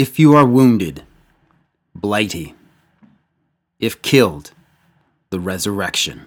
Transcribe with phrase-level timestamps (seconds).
[0.00, 1.02] If you are wounded,
[1.94, 2.54] Blighty.
[3.78, 4.52] If killed,
[5.28, 6.24] the resurrection.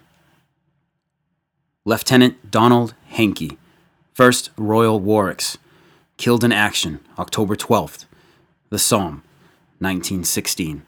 [1.84, 3.58] Lieutenant Donald Hankey,
[4.16, 5.56] 1st Royal Warwicks,
[6.18, 8.04] killed in action October 12th.
[8.70, 9.24] The Somme,
[9.80, 10.86] 1916.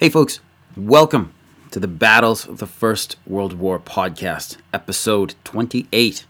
[0.00, 0.38] Hey, folks,
[0.76, 1.34] welcome
[1.72, 6.24] to the Battles of the First World War podcast, episode 28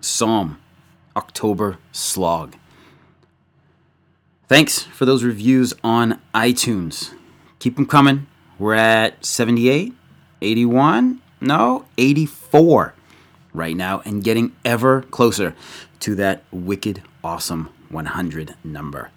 [0.00, 0.58] Somme,
[1.14, 2.56] October Slog.
[4.48, 7.14] Thanks for those reviews on iTunes.
[7.60, 8.26] Keep them coming.
[8.58, 9.94] We're at 78,
[10.42, 12.92] 81, no, 84
[13.54, 15.54] right now, and getting ever closer
[16.00, 19.12] to that wicked awesome 100 number.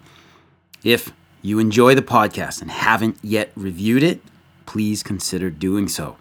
[0.84, 4.20] If you enjoy the podcast and haven't yet reviewed it,
[4.66, 6.16] please consider doing so.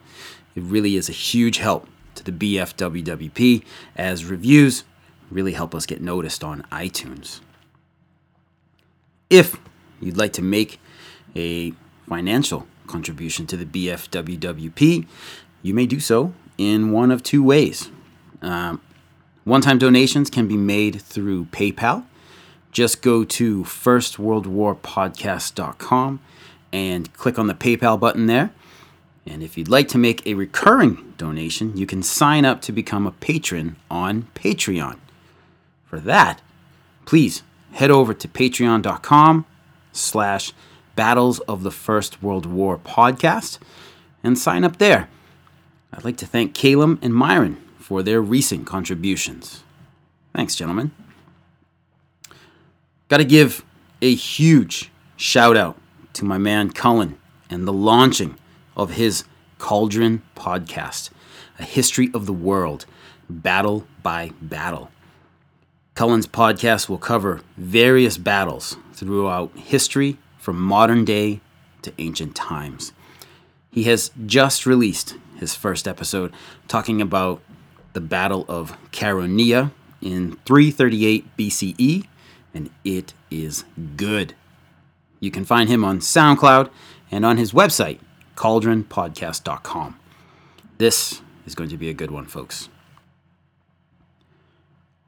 [0.56, 3.64] It really is a huge help to the BFWWP
[3.96, 4.84] as reviews
[5.30, 7.40] really help us get noticed on iTunes.
[9.30, 9.58] If
[10.02, 10.80] you'd like to make
[11.36, 11.74] a
[12.08, 15.06] financial contribution to the BFWWP,
[15.62, 17.92] you may do so in one of two ways.
[18.42, 18.82] Um,
[19.44, 22.06] one time donations can be made through PayPal
[22.72, 26.20] just go to firstworldwarpodcast.com
[26.72, 28.52] and click on the PayPal button there.
[29.26, 33.06] And if you'd like to make a recurring donation, you can sign up to become
[33.06, 34.98] a patron on Patreon.
[35.86, 36.42] For that,
[37.06, 39.46] please head over to patreon.com
[39.92, 40.54] slash
[40.96, 43.60] battles of the first world war podcast
[44.24, 45.10] and sign up there
[45.94, 49.64] i'd like to thank caleb and myron for their recent contributions
[50.34, 50.92] thanks gentlemen
[53.10, 53.66] Got to give
[54.04, 55.76] a huge shout out
[56.14, 57.18] to my man Cullen
[57.50, 58.38] and the launching
[58.78, 59.24] of his
[59.58, 61.10] Cauldron podcast,
[61.58, 62.86] a history of the world,
[63.28, 64.92] battle by battle.
[65.96, 71.42] Cullen's podcast will cover various battles throughout history from modern day
[71.82, 72.94] to ancient times.
[73.72, 76.32] He has just released his first episode
[76.68, 77.42] talking about
[77.94, 82.06] the Battle of Chaeronea in 338 BCE
[82.54, 83.66] and it is
[83.96, 84.36] good.
[85.20, 86.70] You can find him on SoundCloud
[87.12, 88.00] and on his website,
[88.36, 90.00] cauldronpodcast.com.
[90.78, 92.70] This is going to be a good one, folks.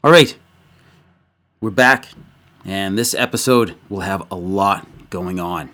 [0.04, 0.36] All right,
[1.62, 2.10] we're back,
[2.66, 5.70] and this episode will have a lot going on.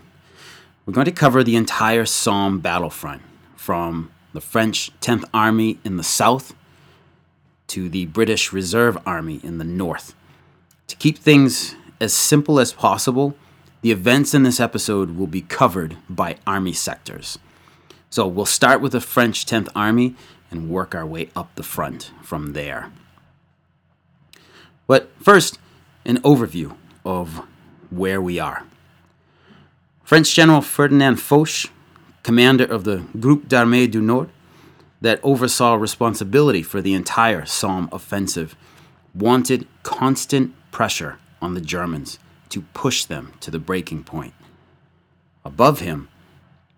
[0.85, 3.21] We're going to cover the entire Somme battlefront
[3.55, 6.53] from the French 10th Army in the south
[7.67, 10.13] to the British Reserve Army in the north.
[10.87, 13.35] To keep things as simple as possible,
[13.81, 17.37] the events in this episode will be covered by army sectors.
[18.09, 20.15] So we'll start with the French 10th Army
[20.49, 22.91] and work our way up the front from there.
[24.87, 25.59] But first,
[26.05, 27.41] an overview of
[27.89, 28.63] where we are.
[30.03, 31.69] French General Ferdinand Foch,
[32.23, 34.29] commander of the Groupe d'Armée du Nord,
[35.01, 38.55] that oversaw responsibility for the entire Somme offensive,
[39.17, 42.19] wanted constant pressure on the Germans
[42.49, 44.33] to push them to the breaking point.
[45.43, 46.07] Above him,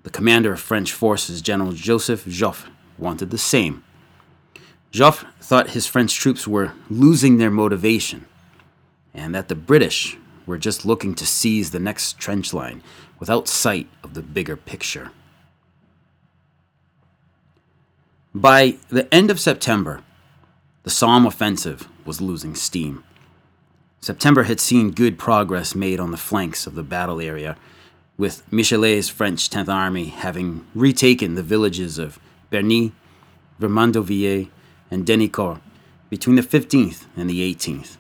[0.04, 3.84] the commander of French forces, General Joseph Joffre, wanted the same.
[4.92, 8.26] Joffre thought his French troops were losing their motivation
[9.14, 12.82] and that the British were just looking to seize the next trench line
[13.20, 15.12] without sight of the bigger picture.
[18.34, 20.04] By the end of September,
[20.84, 23.04] the Somme offensive was losing steam.
[24.02, 27.56] September had seen good progress made on the flanks of the battle area,
[28.18, 32.18] with Michelet's French 10th Army having retaken the villages of
[32.50, 32.94] Berny,
[33.62, 34.50] Vermandovilliers,
[34.90, 35.62] and Denicourt
[36.10, 37.98] between the 15th and the 18th.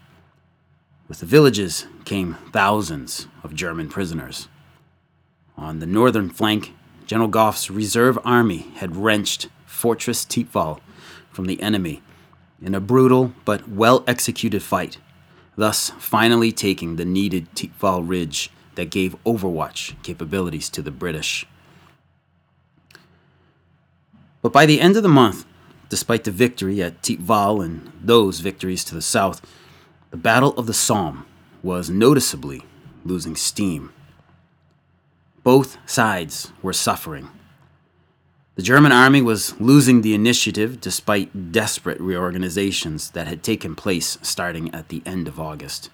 [1.07, 4.47] With the villages came thousands of German prisoners.
[5.55, 6.73] On the northern flank,
[7.05, 10.79] General Gough's reserve army had wrenched Fortress Thiepval
[11.31, 12.01] from the enemy
[12.61, 14.97] in a brutal but well executed fight
[15.59, 21.45] thus finally taking the needed Thiepval Ridge that gave Overwatch capabilities to the British.
[24.41, 25.45] But by the end of the month,
[25.89, 29.45] despite the victory at Thiepval and those victories to the south,
[30.11, 31.25] the Battle of the Somme
[31.61, 32.63] was noticeably
[33.03, 33.91] losing steam.
[35.43, 37.29] Both sides were suffering.
[38.59, 44.69] The German army was losing the initiative despite desperate reorganizations that had taken place starting
[44.75, 45.89] at the end of August.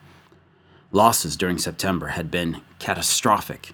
[0.92, 3.74] Losses during September had been catastrophic.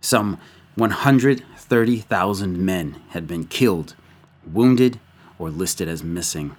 [0.00, 0.38] Some
[0.76, 3.96] 130,000 men had been killed,
[4.46, 5.00] wounded,
[5.36, 6.54] or listed as missing.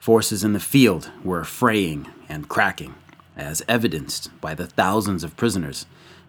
[0.00, 2.96] Forces in the field were fraying and cracking,
[3.36, 5.86] as evidenced by the thousands of prisoners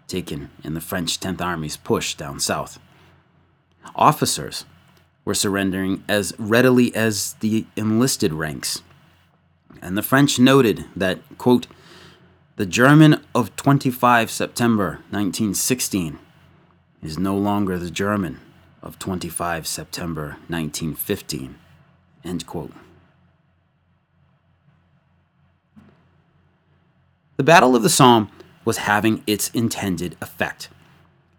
[0.07, 2.77] taken in the French 10th Army's push down south.
[3.95, 4.65] Officers
[5.25, 8.81] were surrendering as readily as the enlisted ranks.
[9.81, 11.67] And the French noted that, quote,
[12.55, 16.19] the German of 25 September 1916
[17.01, 18.39] is no longer the German
[18.83, 21.55] of 25 September 1915.
[22.23, 22.73] End quote.
[27.37, 28.29] The Battle of the Somme
[28.63, 30.69] was having its intended effect.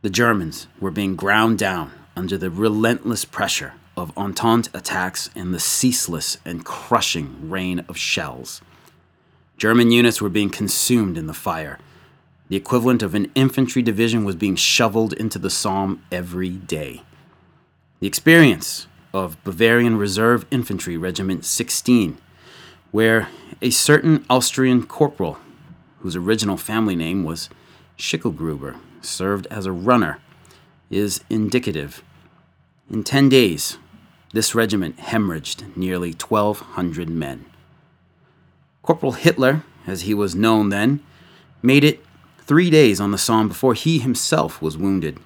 [0.01, 5.61] The Germans were being ground down under the relentless pressure of Entente attacks and the
[5.61, 8.63] ceaseless and crushing rain of shells.
[9.57, 11.79] German units were being consumed in the fire.
[12.49, 17.03] The equivalent of an infantry division was being shoveled into the Somme every day.
[18.01, 22.19] The experience of Bavarian Reserve Infantry Regiment 16,
[22.91, 23.29] where
[23.61, 25.39] a certain Austrian corporal,
[26.01, 27.49] whose original family name was
[27.99, 30.19] Schicklgruber, served as a runner,
[30.93, 32.05] is indicative.
[32.91, 33.79] In 10 days,
[34.33, 37.47] this regiment hemorrhaged nearly 1,200 men.
[38.83, 41.01] Corporal Hitler, as he was known then,
[41.63, 42.05] made it
[42.41, 45.19] three days on the Somme before he himself was wounded.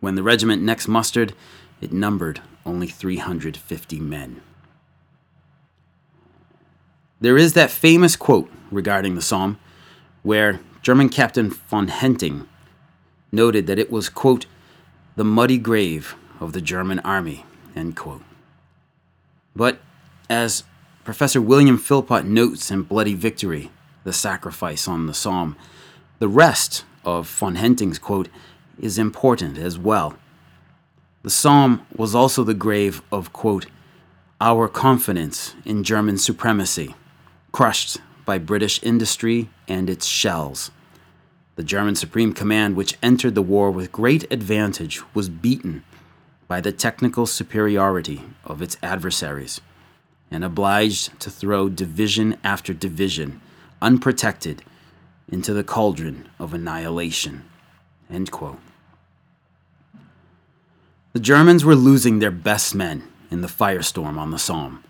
[0.00, 1.32] When the regiment next mustered,
[1.80, 4.40] it numbered only 350 men.
[7.20, 9.58] There is that famous quote regarding the Somme
[10.22, 12.46] where German Captain von Hentig
[13.32, 14.46] noted that it was, quote,
[15.16, 17.44] the muddy grave of the German army,
[17.74, 18.22] end quote.
[19.56, 19.80] But
[20.30, 20.64] as
[21.04, 23.72] Professor William Philpott notes in Bloody Victory,
[24.04, 25.56] The Sacrifice on the Somme.
[26.20, 28.28] The rest of von Hentig's quote
[28.78, 30.14] is important as well.
[31.24, 33.66] The Somme was also the grave of, quote,
[34.40, 36.94] our confidence in German supremacy,
[37.50, 40.70] crushed by British industry and its shells.
[41.54, 45.84] The German Supreme Command, which entered the war with great advantage, was beaten
[46.48, 49.60] by the technical superiority of its adversaries
[50.30, 53.40] and obliged to throw division after division,
[53.82, 54.62] unprotected,
[55.30, 57.44] into the cauldron of annihilation.
[61.12, 64.82] The Germans were losing their best men in the firestorm on the Somme.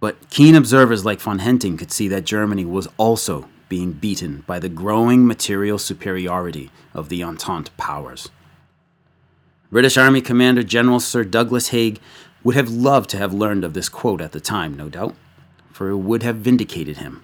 [0.00, 4.58] But keen observers like von Hentig could see that Germany was also being beaten by
[4.58, 8.28] the growing material superiority of the Entente powers.
[9.70, 11.98] British Army Commander General Sir Douglas Haig
[12.44, 15.14] would have loved to have learned of this quote at the time, no doubt,
[15.70, 17.22] for it would have vindicated him.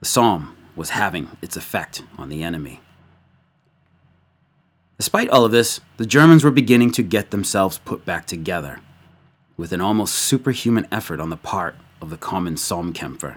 [0.00, 2.80] The Somme was having its effect on the enemy.
[4.98, 8.80] Despite all of this, the Germans were beginning to get themselves put back together,
[9.56, 13.36] with an almost superhuman effort on the part of the common Somme-Kämpfer.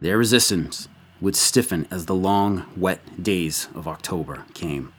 [0.00, 0.88] Their resistance
[1.24, 4.92] would stiffen as the long, wet days of October came.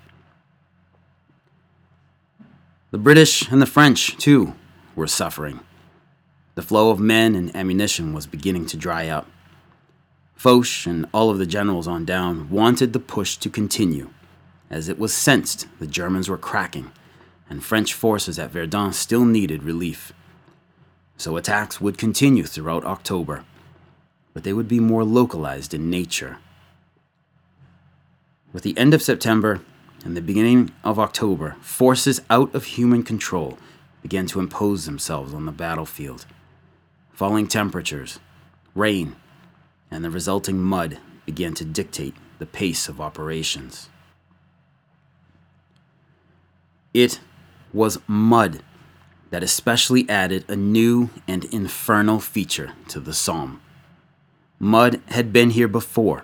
[2.90, 4.56] The British and the French, too,
[4.96, 5.60] were suffering.
[6.56, 9.28] The flow of men and ammunition was beginning to dry up.
[10.36, 14.10] Foch and all of the generals on down wanted the push to continue,
[14.68, 16.92] as it was sensed the Germans were cracking,
[17.48, 20.12] and French forces at Verdun still needed relief.
[21.18, 23.46] So attacks would continue throughout October,
[24.36, 26.38] but they would be more localized in nature.
[28.52, 29.62] With the end of September
[30.04, 33.58] and the beginning of October, forces out of human control
[34.02, 36.26] began to impose themselves on the battlefield.
[37.14, 38.20] Falling temperatures,
[38.76, 39.16] rain,
[39.90, 43.90] and the resulting mud began to dictate the pace of operations.
[46.94, 47.22] It
[47.72, 48.62] was mud
[49.30, 53.62] that especially added a new and infernal feature to the Somme.
[54.66, 56.24] Mud had been here before,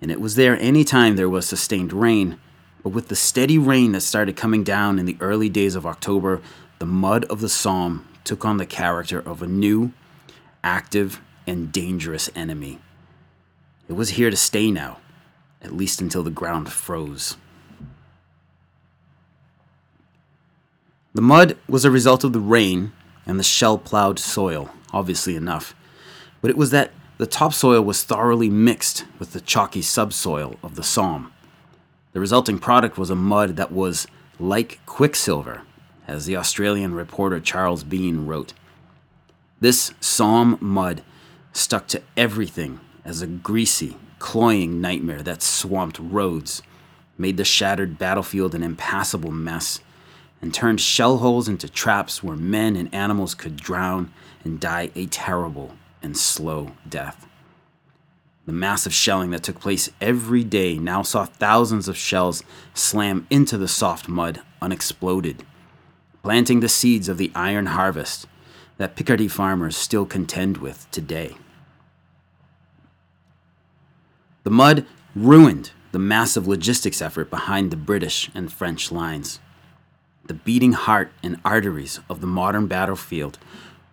[0.00, 2.36] and it was there any time there was sustained rain,
[2.82, 6.42] but with the steady rain that started coming down in the early days of October,
[6.80, 9.92] the mud of the Somme took on the character of a new,
[10.64, 12.80] active, and dangerous enemy.
[13.88, 14.98] It was here to stay now,
[15.62, 17.36] at least until the ground froze.
[21.14, 22.90] The mud was a result of the rain
[23.24, 25.72] and the shell plowed soil, obviously enough,
[26.40, 30.82] but it was that the topsoil was thoroughly mixed with the chalky subsoil of the
[30.82, 31.32] Somme.
[32.12, 34.06] The resulting product was a mud that was
[34.40, 35.62] like quicksilver
[36.08, 38.52] as the Australian reporter Charles Bean wrote.
[39.60, 41.02] This Somme mud
[41.52, 46.62] stuck to everything as a greasy, cloying nightmare that swamped roads,
[47.16, 49.78] made the shattered battlefield an impassable mess,
[50.42, 55.06] and turned shell holes into traps where men and animals could drown and die a
[55.06, 55.72] terrible
[56.04, 57.26] and slow death.
[58.46, 62.44] The massive shelling that took place every day now saw thousands of shells
[62.74, 65.44] slam into the soft mud unexploded,
[66.22, 68.26] planting the seeds of the iron harvest
[68.76, 71.36] that Picardy farmers still contend with today.
[74.42, 74.84] The mud
[75.16, 79.40] ruined the massive logistics effort behind the British and French lines.
[80.26, 83.38] The beating heart and arteries of the modern battlefield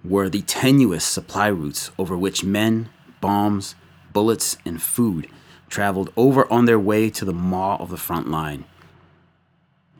[0.03, 2.89] were the tenuous supply routes over which men,
[3.19, 3.75] bombs,
[4.13, 5.27] bullets, and food
[5.69, 8.65] traveled over on their way to the maw of the front line.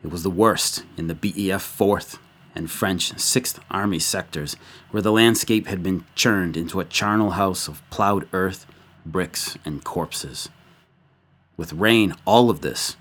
[0.04, 2.18] It was the worst in the BEF 4th
[2.54, 4.56] and French 6th Army sectors,
[4.90, 8.66] where the landscape had been churned into a charnel house of plowed earth,
[9.06, 10.50] bricks, and corpses.
[11.56, 12.96] With rain, all of this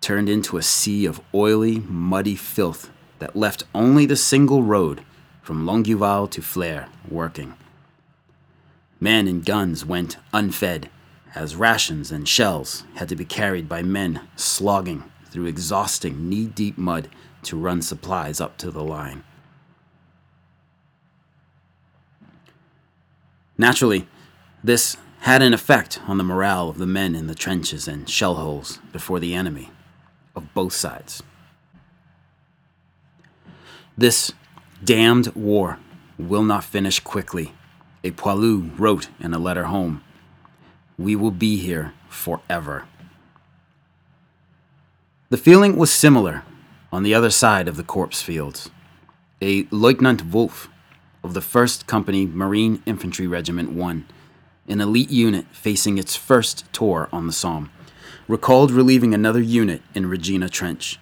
[0.00, 5.04] turned into a sea of oily, muddy filth that left only the single road
[5.44, 7.54] from Longueval to Flers working.
[8.98, 10.88] Men and guns went unfed,
[11.34, 16.78] as rations and shells had to be carried by men slogging through exhausting knee deep
[16.78, 17.08] mud
[17.42, 19.22] to run supplies up to the line.
[23.58, 24.08] Naturally,
[24.62, 28.36] this had an effect on the morale of the men in the trenches and shell
[28.36, 29.70] holes before the enemy,
[30.34, 31.22] of both sides.
[33.96, 34.32] This
[34.84, 35.78] damned war
[36.18, 37.52] will not finish quickly,
[38.02, 40.02] a poilu wrote in a letter home.
[40.98, 42.84] We will be here forever.
[45.30, 46.44] The feeling was similar
[46.92, 48.70] on the other side of the corpse fields,
[49.42, 50.68] a Lieutenant Wolf
[51.24, 54.06] of the 1st Company Marine Infantry Regiment 1,
[54.68, 57.70] an elite unit facing its first tour on the Somme,
[58.28, 61.00] recalled relieving another unit in Regina Trench,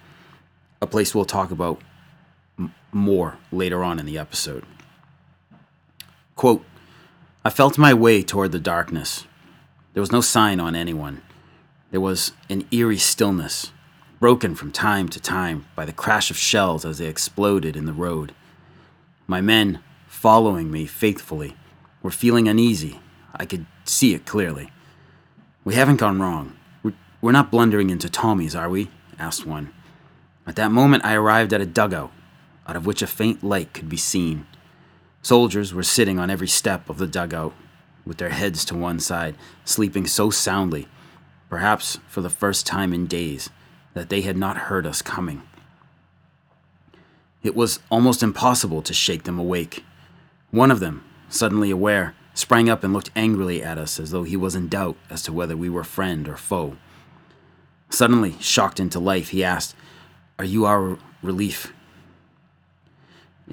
[0.81, 1.81] a place we'll talk about
[2.93, 4.63] more later on in the episode.
[6.35, 6.65] Quote,
[7.45, 9.25] I felt my way toward the darkness.
[9.93, 11.21] There was no sign on anyone.
[11.91, 13.71] There was an eerie stillness,
[14.19, 17.93] broken from time to time by the crash of shells as they exploded in the
[17.93, 18.33] road.
[19.27, 21.55] My men, following me faithfully,
[22.01, 22.99] were feeling uneasy.
[23.35, 24.71] I could see it clearly.
[25.63, 26.55] We haven't gone wrong.
[27.21, 28.89] We're not blundering into Tommies, are we?
[29.19, 29.71] asked one.
[30.45, 32.11] At that moment, I arrived at a dugout,
[32.67, 34.45] out of which a faint light could be seen.
[35.21, 37.53] Soldiers were sitting on every step of the dugout,
[38.05, 40.87] with their heads to one side, sleeping so soundly,
[41.49, 43.49] perhaps for the first time in days
[43.93, 45.41] that they had not heard us coming.
[47.43, 49.83] It was almost impossible to shake them awake.
[50.51, 54.37] One of them, suddenly aware, sprang up and looked angrily at us as though he
[54.37, 56.77] was in doubt as to whether we were friend or foe.
[57.89, 59.75] Suddenly, shocked into life, he asked,
[60.39, 61.73] Are you our relief?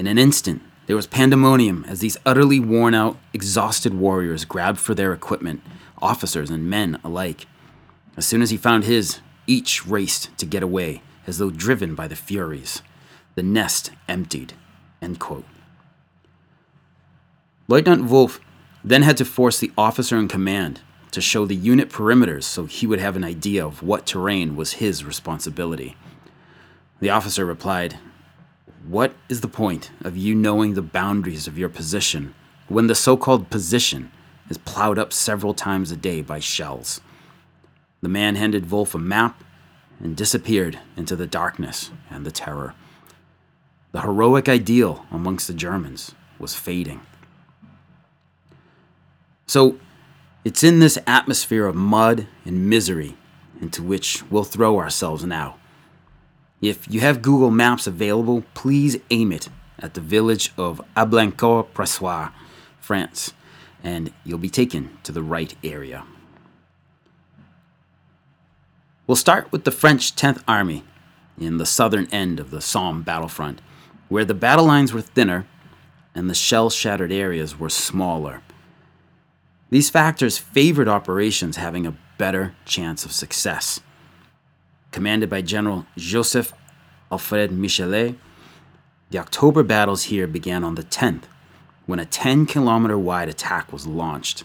[0.00, 4.94] In an instant, there was pandemonium as these utterly worn out, exhausted warriors grabbed for
[4.94, 5.60] their equipment,
[6.00, 7.46] officers and men alike.
[8.16, 12.08] As soon as he found his, each raced to get away, as though driven by
[12.08, 12.80] the Furies.
[13.34, 14.54] The nest emptied.
[17.68, 18.40] Lieutenant Wolf
[18.82, 20.80] then had to force the officer in command
[21.10, 24.80] to show the unit perimeters so he would have an idea of what terrain was
[24.80, 25.94] his responsibility.
[27.00, 27.98] The officer replied,
[28.86, 32.34] What is the point of you knowing the boundaries of your position
[32.68, 34.10] when the so called position
[34.48, 37.00] is plowed up several times a day by shells?
[38.00, 39.44] The man handed Wolf a map
[40.02, 42.74] and disappeared into the darkness and the terror.
[43.92, 47.02] The heroic ideal amongst the Germans was fading.
[49.46, 49.78] So,
[50.42, 53.16] it's in this atmosphere of mud and misery
[53.60, 55.59] into which we'll throw ourselves now.
[56.60, 59.48] If you have Google Maps available, please aim it
[59.78, 62.32] at the village of Ablaincourt-Pressoir,
[62.78, 63.32] France,
[63.82, 66.04] and you'll be taken to the right area.
[69.06, 70.84] We'll start with the French 10th Army
[71.38, 73.62] in the southern end of the Somme battlefront,
[74.08, 75.46] where the battle lines were thinner
[76.14, 78.42] and the shell shattered areas were smaller.
[79.70, 83.80] These factors favored operations having a better chance of success.
[84.90, 86.52] Commanded by General Joseph
[87.12, 88.16] Alfred Michelet,
[89.10, 91.24] the October battles here began on the 10th,
[91.86, 94.44] when a 10 kilometer wide attack was launched.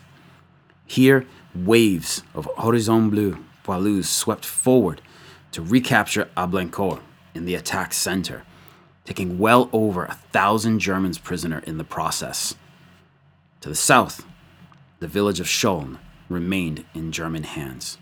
[0.86, 1.26] Here,
[1.56, 5.02] waves of Horizon Bleu Poilus swept forward
[5.52, 7.02] to recapture Ablaincourt
[7.34, 8.44] in the attack center,
[9.04, 12.56] taking well over a thousand Germans prisoner in the process.
[13.62, 14.26] To the south,
[15.00, 15.98] the village of Chaulnes
[16.30, 17.98] remained in German hands.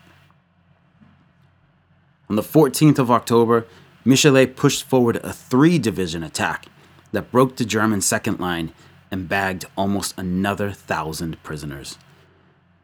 [2.30, 3.66] On the 14th of October,
[4.06, 6.66] Michelet pushed forward a three division attack
[7.12, 8.74] that broke the German second line
[9.12, 11.98] and bagged almost another thousand prisoners.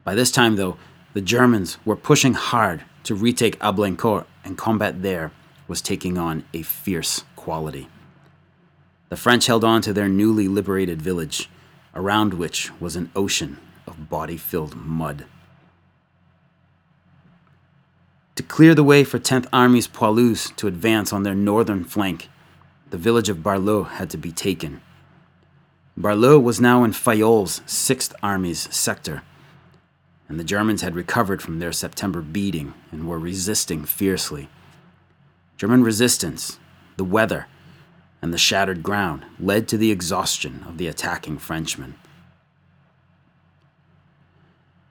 [0.04, 0.78] By this time, though,
[1.14, 5.32] the Germans were pushing hard to retake Ablaincourt, and combat there
[5.68, 7.88] was taking on a fierce quality.
[9.10, 11.50] The French held on to their newly liberated village,
[11.96, 15.26] around which was an ocean of body filled mud.
[18.40, 22.30] To clear the way for 10th Army's poilus to advance on their northern flank,
[22.90, 24.80] the village of Barleux had to be taken.
[25.98, 29.24] Barleux was now in Fayolle's 6th Army's sector,
[30.30, 34.48] and the Germans had recovered from their September beating and were resisting fiercely.
[35.58, 36.60] German resistance,
[36.96, 37.48] the weather,
[38.22, 41.96] and the shattered ground led to the exhaustion of the attacking Frenchmen.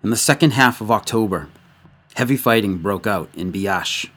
[0.03, 1.49] In the second half of October,
[2.19, 4.11] heavy fighting broke out in Biache,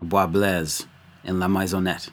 [0.00, 0.86] Bois Blaise,
[1.24, 2.08] and La Maisonnette.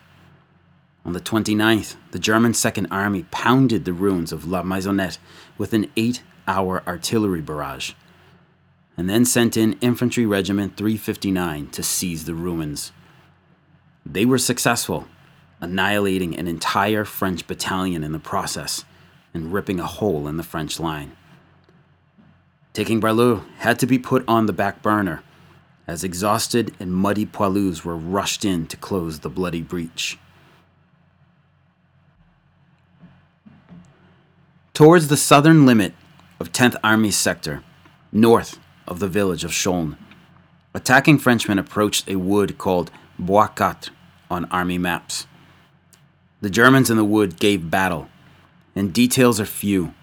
[1.05, 5.19] On the 29th, the German Second Army pounded the ruins of La Maisonnette
[5.55, 7.93] with an eight hour artillery barrage,
[8.97, 12.91] and then sent in Infantry Regiment 359 to seize the ruins.
[14.03, 15.07] They were successful
[15.61, 18.85] annihilating an entire French battalion in the process
[19.35, 21.15] and ripping a hole in the French line.
[22.73, 25.23] Taking Barleux had to be put on the back burner,
[25.87, 30.19] as exhausted and muddy poilus were rushed in to close the bloody breach.
[34.73, 35.93] Towards the southern limit
[36.39, 37.63] of 10th Army sector,
[38.11, 39.95] north of the village of Chaulnes,
[40.73, 43.91] attacking Frenchmen approached a wood called Bois Quatre
[44.29, 45.25] on army maps.
[46.41, 48.09] The Germans in the wood gave battle,
[48.75, 49.95] and details are few.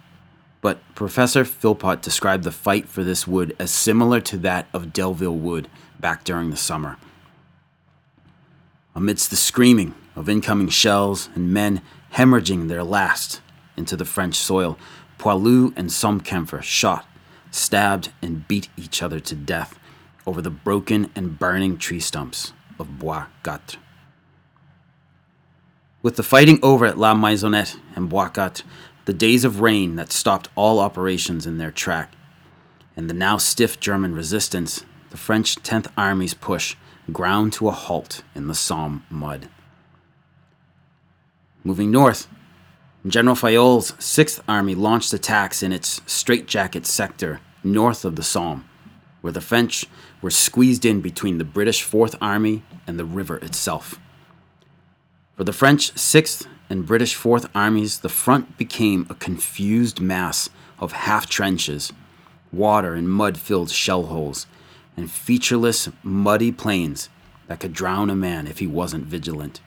[0.65, 5.37] But Professor Philpott described the fight for this wood as similar to that of Delville
[5.37, 5.69] Wood
[6.01, 6.97] back during the summer.
[8.95, 11.83] Amidst the screaming of incoming shells and men
[12.15, 13.43] hemorrhaging their last
[13.77, 14.79] into the French soil,
[15.19, 17.05] Poilu and Sommekämpfer shot,
[17.51, 19.79] stabbed, and beat each other to death
[20.27, 23.77] over the broken and burning tree stumps of Bois Quatre.
[26.01, 28.65] With the fighting over at La Maisonnette and Bois Quatre,
[29.05, 32.15] the days of rain that stopped all operations in their track,
[32.97, 36.77] and the now stiff German resistance, the French 10th Army's push
[37.13, 39.49] ground to a halt in the Somme mud.
[41.63, 42.29] Moving north,
[43.07, 48.67] General Fayolle's 6th Army launched attacks in its straitjacket sector north of the Somme,
[49.21, 49.87] where the French
[50.23, 53.99] were squeezed in between the British 4th Army and the river itself.
[55.37, 60.49] For the French 6th and British 4th armies, the front became a confused mass
[60.79, 61.93] of half trenches,
[62.53, 64.47] water and mud filled shell holes,
[64.97, 67.09] and featureless, muddy plains
[67.47, 69.61] that could drown a man if he wasn't vigilant.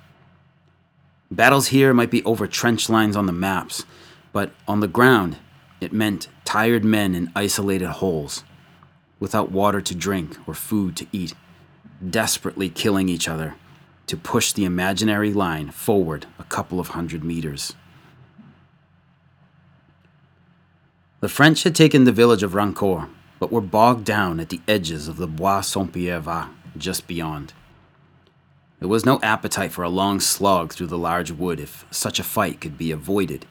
[1.30, 3.86] Battles here might be over trench lines on the maps,
[4.32, 5.38] but on the ground,
[5.82, 8.44] it meant tired men in isolated holes,
[9.20, 11.34] without water to drink or food to eat,
[12.10, 13.56] desperately killing each other
[14.08, 17.76] to push the imaginary line forward a couple of hundred meters.
[21.20, 25.08] The French had taken the village of Rancourt, but were bogged down at the edges
[25.08, 27.54] of the Bois Saint Pierre Vaast just beyond.
[28.80, 32.24] There was no appetite for a long slog through the large wood if such a
[32.24, 33.48] fight could be avoided,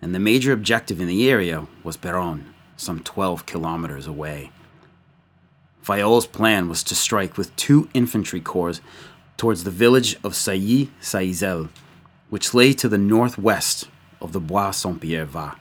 [0.00, 2.44] and the major objective in the area was Péronne,
[2.76, 4.52] some 12 kilometers away.
[5.82, 8.80] Fayolle's plan was to strike with two infantry corps
[9.38, 11.70] towards the village of Sailly Saillisel,
[12.28, 13.88] which lay to the northwest
[14.20, 15.56] of the Bois Saint Pierre Vaast.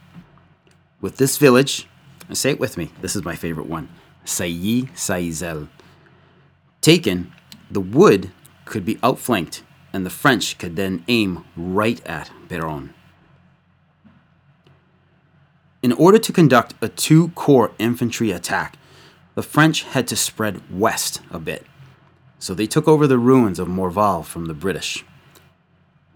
[0.99, 1.87] With this village,
[2.27, 3.87] and say it with me, this is my favorite one
[4.25, 5.69] Sailly Saillisel.
[6.81, 7.31] Taken,
[7.69, 8.31] the wood
[8.65, 9.63] could be outflanked,
[9.93, 12.89] and the French could then aim right at Péronne.
[15.83, 18.75] In order to conduct a two corps infantry attack,
[19.35, 21.65] the French had to spread west a bit
[22.39, 25.03] so they took over the ruins of Morval from the British.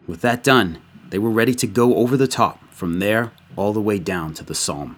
[0.07, 3.81] With that done, they were ready to go over the top from there all the
[3.81, 4.97] way down to the Somme.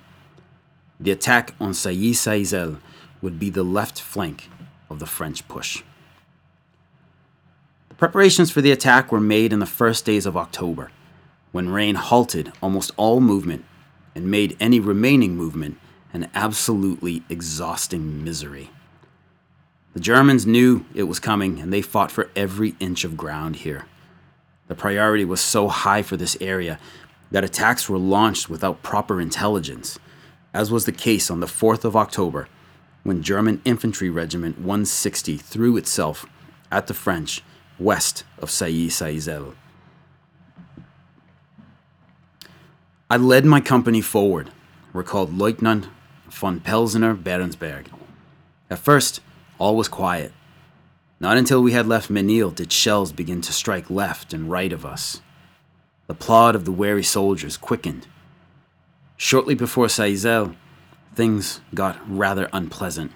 [0.99, 2.79] The attack on Sailly Saillisel
[3.21, 4.49] would be the left flank
[4.89, 5.83] of the French push.
[7.89, 10.91] The preparations for the attack were made in the first days of October,
[11.51, 13.65] when rain halted almost all movement
[14.15, 15.77] and made any remaining movement
[16.13, 18.69] an absolutely exhausting misery.
[19.93, 23.85] The Germans knew it was coming and they fought for every inch of ground here.
[24.67, 26.79] The priority was so high for this area
[27.29, 29.99] that attacks were launched without proper intelligence,
[30.53, 32.47] as was the case on the 4th of October
[33.03, 36.25] when German Infantry Regiment 160 threw itself
[36.71, 37.43] at the French
[37.77, 39.53] west of Sailly Saillisel.
[43.09, 44.49] I led my company forward,
[44.91, 45.87] recalled Leutnant
[46.29, 47.87] von Pelsener Berensberg.
[48.69, 49.19] At first,
[49.59, 50.31] all was quiet.
[51.19, 54.85] Not until we had left Menil did shells begin to strike left and right of
[54.85, 55.21] us.
[56.07, 58.07] The plod of the wary soldiers quickened.
[59.15, 60.55] Shortly before Saillisel,
[61.15, 63.11] things got rather unpleasant.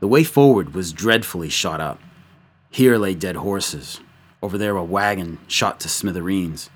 [0.00, 2.00] The way forward was dreadfully shot up.
[2.70, 4.00] Here lay dead horses.
[4.40, 6.70] Over there, a wagon shot to smithereens.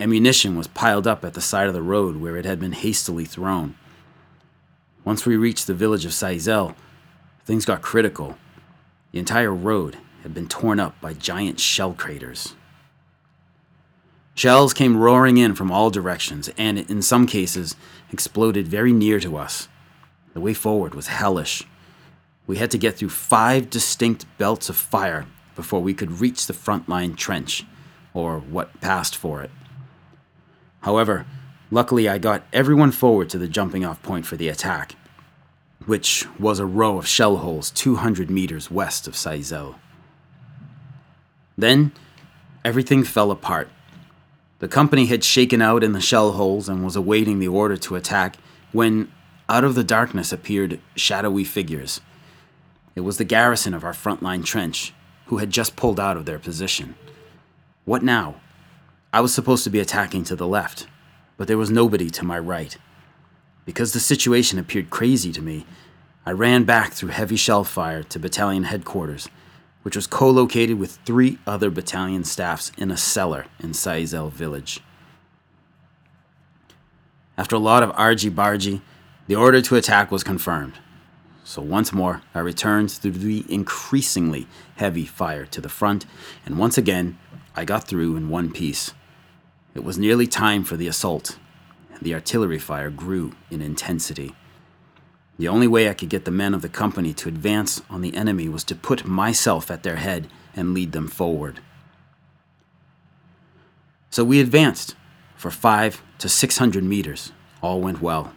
[0.00, 3.24] Ammunition was piled up at the side of the road where it had been hastily
[3.24, 3.76] thrown.
[5.04, 6.74] Once we reached the village of Saillisel,
[7.44, 8.36] things got critical.
[9.12, 12.54] The entire road had been torn up by giant shell craters.
[14.34, 17.76] Shells came roaring in from all directions and, in some cases,
[18.10, 19.68] exploded very near to us.
[20.32, 21.62] The way forward was hellish.
[22.46, 26.52] We had to get through five distinct belts of fire before we could reach the
[26.52, 27.64] front line trench,
[28.12, 29.50] or what passed for it.
[30.80, 31.26] However,
[31.70, 34.96] luckily I got everyone forward to the jumping off point for the attack,
[35.86, 39.76] which was a row of shell holes 200 meters west of Saillisel.
[41.56, 41.92] Then,
[42.64, 43.68] everything fell apart
[44.64, 47.96] the company had shaken out in the shell holes and was awaiting the order to
[47.96, 48.36] attack
[48.72, 49.12] when,
[49.46, 52.00] out of the darkness, appeared shadowy figures.
[52.94, 54.94] It was the garrison of our front-line trench,
[55.26, 56.94] who had just pulled out of their position.
[57.84, 58.36] What now?
[59.12, 60.86] I was supposed to be attacking to the left,
[61.36, 62.74] but there was nobody to my right.
[63.64, 65.66] Because the situation appeared crazy to me,
[66.26, 69.28] I ran back through heavy shell fire to battalion headquarters
[69.84, 74.80] which was co located with three other battalion staffs in a cellar in Saillisel village.
[77.36, 78.80] After a lot of argy bargy,
[79.26, 80.78] the order to attack was confirmed.
[81.44, 84.46] So once more, I returned through the increasingly
[84.76, 86.06] heavy fire to the front,
[86.46, 87.18] and once again,
[87.54, 88.92] I got through in one piece.
[89.74, 91.38] It was nearly time for the assault,
[92.04, 94.34] the artillery fire grew in intensity.
[95.38, 98.14] The only way I could get the men of the company to advance on the
[98.14, 101.60] enemy was to put myself at their head and lead them forward.
[104.10, 104.94] So we advanced
[105.34, 107.32] for five to six hundred meters.
[107.60, 108.32] All went well.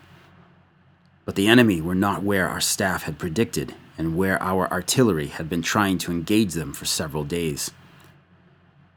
[1.26, 5.50] But the enemy were not where our staff had predicted and where our artillery had
[5.50, 7.72] been trying to engage them for several days.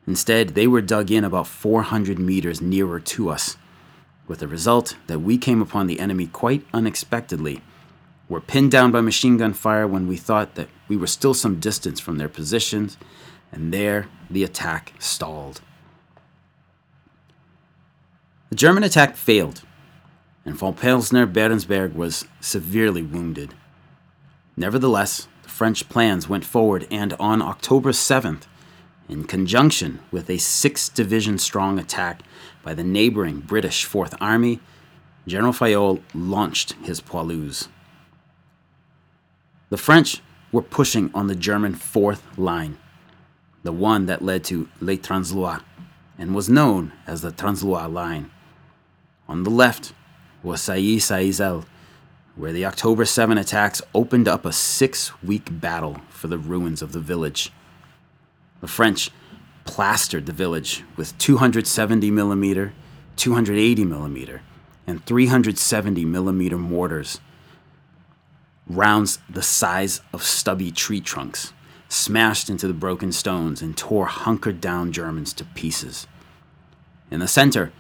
[0.07, 3.57] Instead, they were dug in about 400 meters nearer to us,
[4.31, 7.61] with the result that we came upon the enemy quite unexpectedly
[8.29, 11.59] were pinned down by machine gun fire when we thought that we were still some
[11.59, 12.97] distance from their positions,
[13.51, 15.61] and there the attack stalled.
[18.51, 19.63] The German attack failed,
[20.45, 23.55] and von Pelsner Berensberg was severely wounded.
[24.57, 28.45] Nevertheless, the French plans went forward, and on October 7th,
[29.09, 32.23] in conjunction with a six division strong attack
[32.63, 34.61] by the neighboring British Fourth Army,
[35.27, 37.69] General Fayolle launched his poilus.
[39.69, 40.21] The French
[40.53, 42.79] were pushing on the German fourth line,
[43.63, 45.63] the one that led to Les Transloy
[46.21, 48.31] and was known as the Transloy Line.
[49.27, 49.95] On the left
[50.43, 51.65] was Sailly Saillisel,
[52.37, 56.93] where the October 7 attacks opened up a six week battle for the ruins of
[56.93, 57.51] the village.
[58.61, 59.11] The French
[59.65, 62.73] plastered the village with 270 millimeter,
[63.17, 64.43] 280 millimeter,
[64.87, 67.21] and 370 millimeter mortars
[68.67, 71.53] rounds the size of stubby tree trunks,
[71.89, 76.07] smashed into the broken stones and tore hunkered down Germans to pieces.
[77.11, 77.73] In the center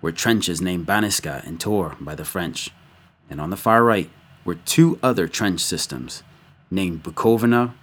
[0.00, 2.70] were trenches named Baniska and Tor by the French,
[3.28, 4.08] and on the far right
[4.44, 6.22] were two other trench systems
[6.70, 7.74] named Bukovina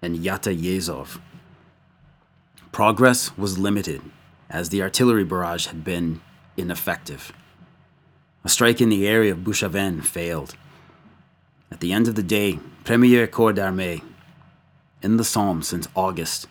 [0.00, 1.20] and Yata Yezov.
[2.78, 4.02] Progress was limited
[4.48, 6.20] as the artillery barrage had been
[6.56, 7.32] ineffective.
[8.44, 10.54] A strike in the area of Bouchavesnes failed
[11.72, 14.04] at the end of the day, Premier Corps d'Armée,
[15.02, 16.46] in the Somme since August,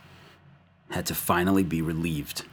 [0.89, 2.43] had to finally be relieved.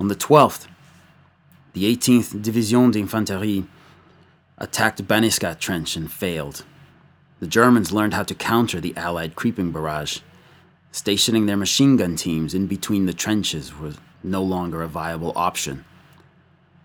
[0.00, 0.66] On the 12th,
[1.72, 3.68] the 18th Division d'Infanterie
[4.58, 6.64] attacked Baniska Trench and failed.
[7.38, 10.18] The Germans learned how to counter the Allied creeping barrage.
[10.90, 15.84] Stationing their machine gun teams in between the trenches was no longer a viable option.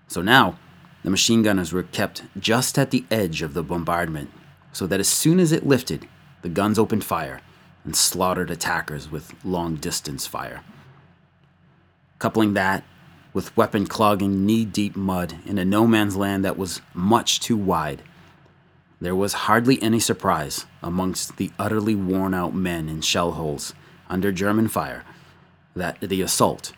[0.07, 0.59] So now,
[1.03, 4.31] the machine gunners were kept just at the edge of the bombardment,
[4.71, 6.07] so that as soon as it lifted,
[6.41, 7.41] the guns opened fire
[7.83, 10.63] and slaughtered attackers with long distance fire.
[12.19, 12.83] Coupling that
[13.33, 17.57] with weapon clogging knee deep mud in a no man's land that was much too
[17.57, 18.03] wide.
[19.01, 23.73] There was hardly any surprise amongst the utterly worn out men in shell holes
[24.09, 25.03] under German fire
[25.75, 26.73] that the assault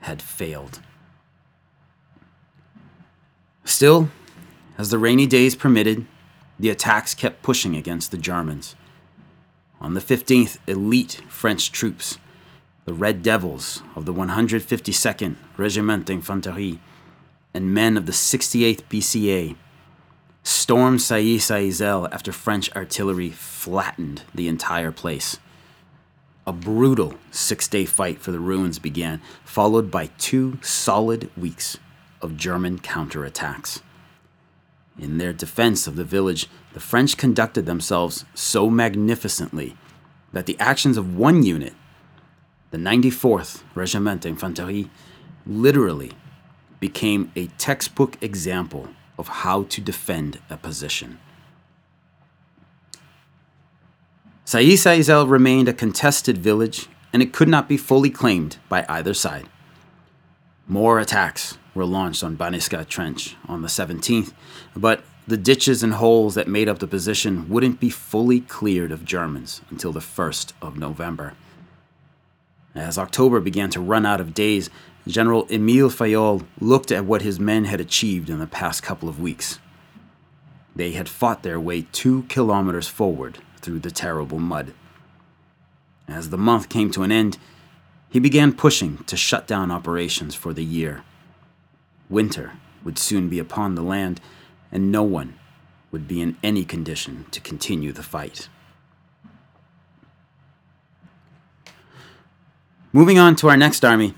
[0.00, 0.80] had failed.
[3.64, 4.08] Still,
[4.78, 6.06] as the rainy days permitted,
[6.58, 8.74] the attacks kept pushing against the Germans.
[9.80, 12.18] On the 15th, elite French troops,
[12.84, 16.78] the Red Devils of the 152nd Regiment d'Infanterie
[17.52, 19.56] and men of the 68th BCA,
[20.42, 25.38] stormed Sailly Saint after French artillery flattened the entire place.
[26.48, 31.76] A brutal six day fight for the ruins began, followed by two solid weeks
[32.22, 33.82] of German counterattacks.
[34.98, 39.76] In their defense of the village, the French conducted themselves so magnificently
[40.32, 41.74] that the actions of one unit,
[42.70, 44.88] the 94th Regiment d'Infanterie,
[45.44, 46.12] literally
[46.80, 51.18] became a textbook example of how to defend a position.
[54.48, 59.12] Sailly Saint remained a contested village, and it could not be fully claimed by either
[59.12, 59.46] side.
[60.66, 64.32] More attacks were launched on Baniska Trench on the 17th,
[64.74, 69.04] but the ditches and holes that made up the position wouldn't be fully cleared of
[69.04, 71.34] Germans until the 1st of November.
[72.74, 74.70] As October began to run out of days,
[75.06, 79.20] General Emile Fayolle looked at what his men had achieved in the past couple of
[79.20, 79.58] weeks.
[80.74, 84.72] They had fought their way two kilometers forward through the terrible mud.
[86.08, 87.36] As the month came to an end,
[88.08, 91.02] he began pushing to shut down operations for the year.
[92.08, 92.52] Winter
[92.82, 94.22] would soon be upon the land,
[94.72, 95.38] and no one
[95.90, 98.48] would be in any condition to continue the fight.
[102.90, 104.14] Moving on to our next army,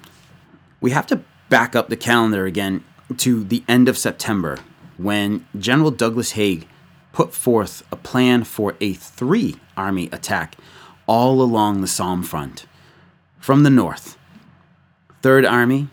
[0.80, 2.84] we have to back up the calendar again
[3.16, 4.58] to the end of September
[4.96, 6.68] when General Douglas Haig
[7.12, 10.56] put forth a plan for a three army attack
[11.06, 12.66] all along the Somme front
[13.38, 14.16] from the north.
[15.22, 15.88] Third Army,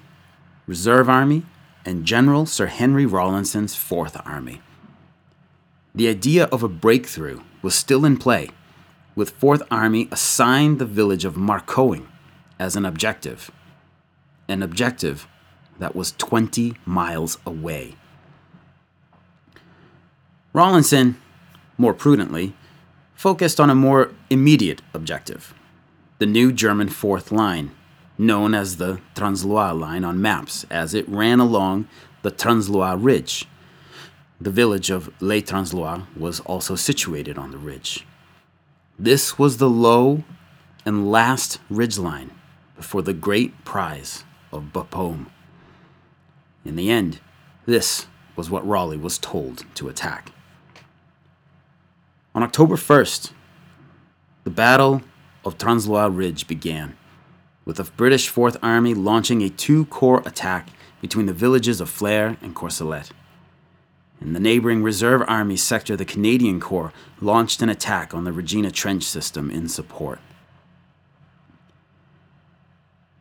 [0.68, 1.44] Reserve Army,
[1.86, 4.62] and General Sir Henry Rawlinson's Fourth Army.
[5.96, 8.50] The idea of a breakthrough was still in play,
[9.16, 12.06] with Fourth Army assigned the village of Marcoing
[12.60, 13.50] as an objective,
[14.48, 15.28] an objective
[15.80, 17.96] that was 20 miles away.
[20.58, 21.22] Rawlinson,
[21.78, 22.56] more prudently,
[23.14, 25.54] focused on a more immediate objective
[26.18, 27.70] the new German Fourth Line,
[28.18, 31.88] known as the Transloy Line on maps, as it ran along
[32.24, 33.46] the Transloy Ridge.
[34.42, 38.08] The village of Les Transloy was also situated on the ridge.
[38.98, 40.24] This was the low
[40.84, 42.32] and last ridge line
[42.76, 45.28] before the great prize of Bapaume.
[46.66, 47.20] In the end,
[47.68, 50.32] this was what Raleigh was told to attack.
[52.38, 53.32] On October 1st,
[54.44, 55.02] the Battle
[55.44, 56.96] of Transloy Ridge began,
[57.66, 60.70] with the British Fourth Army launching a two corps attack
[61.02, 63.10] between the villages of Flers and Courcelette.
[64.22, 68.70] In the neighboring Reserve Army sector, the Canadian Corps launched an attack on the Regina
[68.70, 70.20] Trench system in support.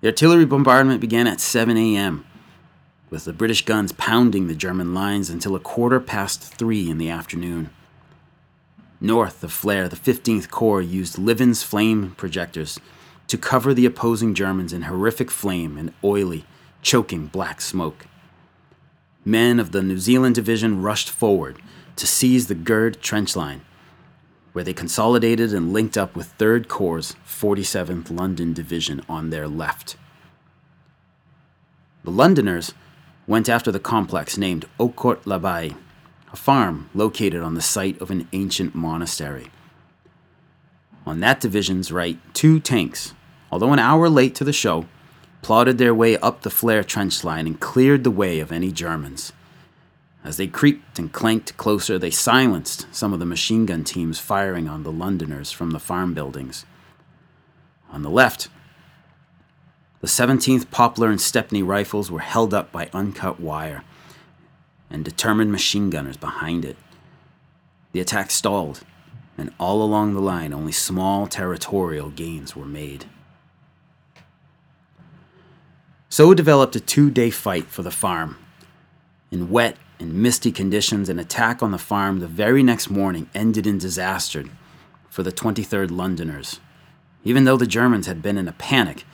[0.02, 2.26] The artillery bombardment began at 7 a.m.,
[3.09, 7.09] with the British guns pounding the German lines until a quarter past three in the
[7.09, 7.70] afternoon.
[9.00, 12.80] North of Flers, the 15th Corps used Livens flame projectors
[13.26, 16.44] to cover the opposing Germans in horrific flame and oily,
[16.80, 18.06] choking black smoke.
[19.24, 21.61] Men of the New Zealand Division rushed forward
[21.96, 23.61] to seize the Gird trench line,
[24.52, 29.96] where they consolidated and linked up with 3rd Corps' 47th London Division on their left.
[32.04, 32.72] The Londoners
[33.26, 35.74] went after the complex named Eaucourt l'Abbaye
[36.33, 39.51] a farm located on the site of an ancient monastery.
[41.07, 43.15] On that division's right, two tanks,
[43.51, 44.87] although an hour late to the show,
[45.43, 49.33] plodded their way up the Flers trench line and cleared the way of any Germans.
[50.25, 54.67] As they creaked and clanked closer, they silenced some of the machine gun teams firing
[54.67, 56.67] on the Londoners from the farm buildings.
[57.93, 58.49] On the left,
[60.01, 63.85] the 17th Poplar and Stepney rifles were held up by uncut wire
[64.90, 66.77] and determined machine gunners behind it.
[67.92, 68.83] The attack stalled,
[69.38, 73.07] and all along the line, only small territorial gains were made.
[76.09, 78.38] So developed a two day fight for the farm.
[79.31, 83.66] In wet and misty conditions, an attack on the farm the very next morning ended
[83.66, 84.44] in disaster
[85.11, 86.61] for the 23rd Londoners,
[87.25, 89.05] even though the Germans had been in a panic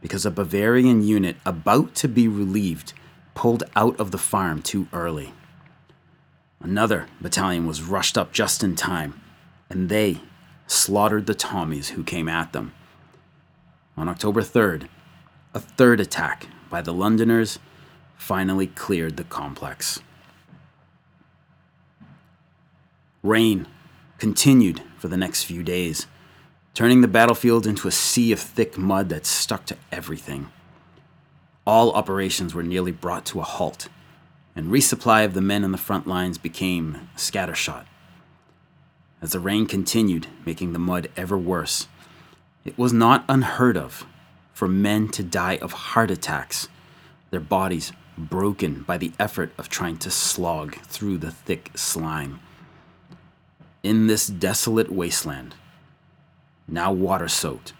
[0.00, 2.92] because a Bavarian unit about to be relieved
[3.38, 5.32] pulled out of the farm too early.
[6.58, 9.14] Another battalion was rushed up just in time,
[9.70, 10.20] and they
[10.66, 12.74] slaughtered the Tommies who came at them.
[13.96, 14.88] On October 3rd,
[15.54, 17.60] a third attack by the Londoners
[18.16, 20.00] finally cleared the complex.
[23.22, 23.68] Rain
[24.18, 26.08] continued for the next few days,
[26.74, 30.48] turning the battlefield into a sea of thick mud that stuck to everything.
[31.68, 33.90] All operations were nearly brought to a halt,
[34.56, 37.84] and resupply of the men on the front lines became scattershot.
[39.20, 41.86] As the rain continued, making the mud ever worse,
[42.64, 44.06] it was not unheard of
[44.54, 46.68] for men to die of heart attacks,
[47.28, 52.40] their bodies broken by the effort of trying to slog through the thick slime.
[53.82, 55.54] In this desolate wasteland,
[56.66, 57.74] now water soaked,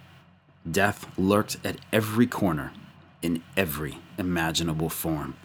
[0.71, 2.73] death lurked at every corner
[3.23, 5.37] in every imaginable form.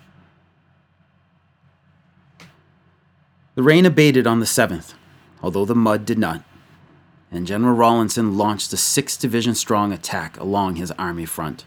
[3.55, 4.93] The rain abated on the 7th,
[5.41, 6.43] although the mud did not,
[7.31, 11.65] and General Rawlinson launched a six division strong attack along his army front.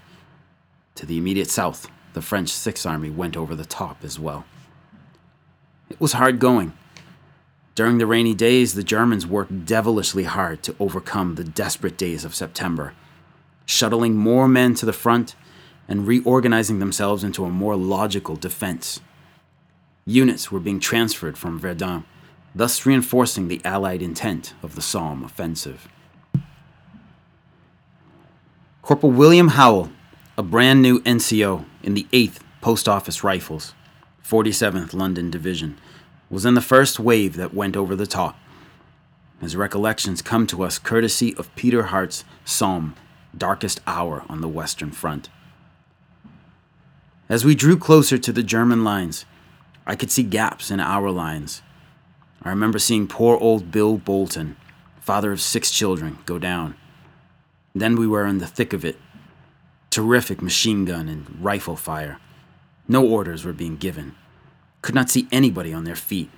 [0.97, 4.45] To the immediate south, the French Sixth Army went over the top as well.
[5.90, 6.73] It was hard going.
[7.75, 12.35] During the rainy days, the Germans worked devilishly hard to overcome the desperate days of
[12.35, 12.95] September,
[13.66, 15.35] shuttling more men to the front
[15.88, 19.01] and reorganizing themselves into a more logical defense.
[20.05, 22.05] Units were being transferred from Verdun
[22.57, 25.88] thus reinforcing the Allied intent of the Somme offensive.
[28.81, 29.90] Corporal William Howell,
[30.38, 33.75] a brand new NCO in the 8th Post Office Rifles,
[34.27, 35.77] 47th London Division,
[36.31, 38.38] was in the first wave that went over the top.
[39.40, 42.94] His recollections come to us courtesy of Peter Hart's Somme,
[43.37, 45.29] Darkest Hour on the Western Front.
[47.29, 49.25] As we drew closer to the German lines,
[49.87, 51.62] I could see gaps in our lines
[52.47, 54.57] I remember seeing poor old Bill Bolton,
[55.01, 56.77] father of six children, go down.
[57.75, 58.97] Then we were in the thick of it.
[59.91, 62.21] Terrific machine gun and rifle fire.
[62.87, 64.15] No orders were being given.
[64.81, 66.31] Could not see anybody on their feet.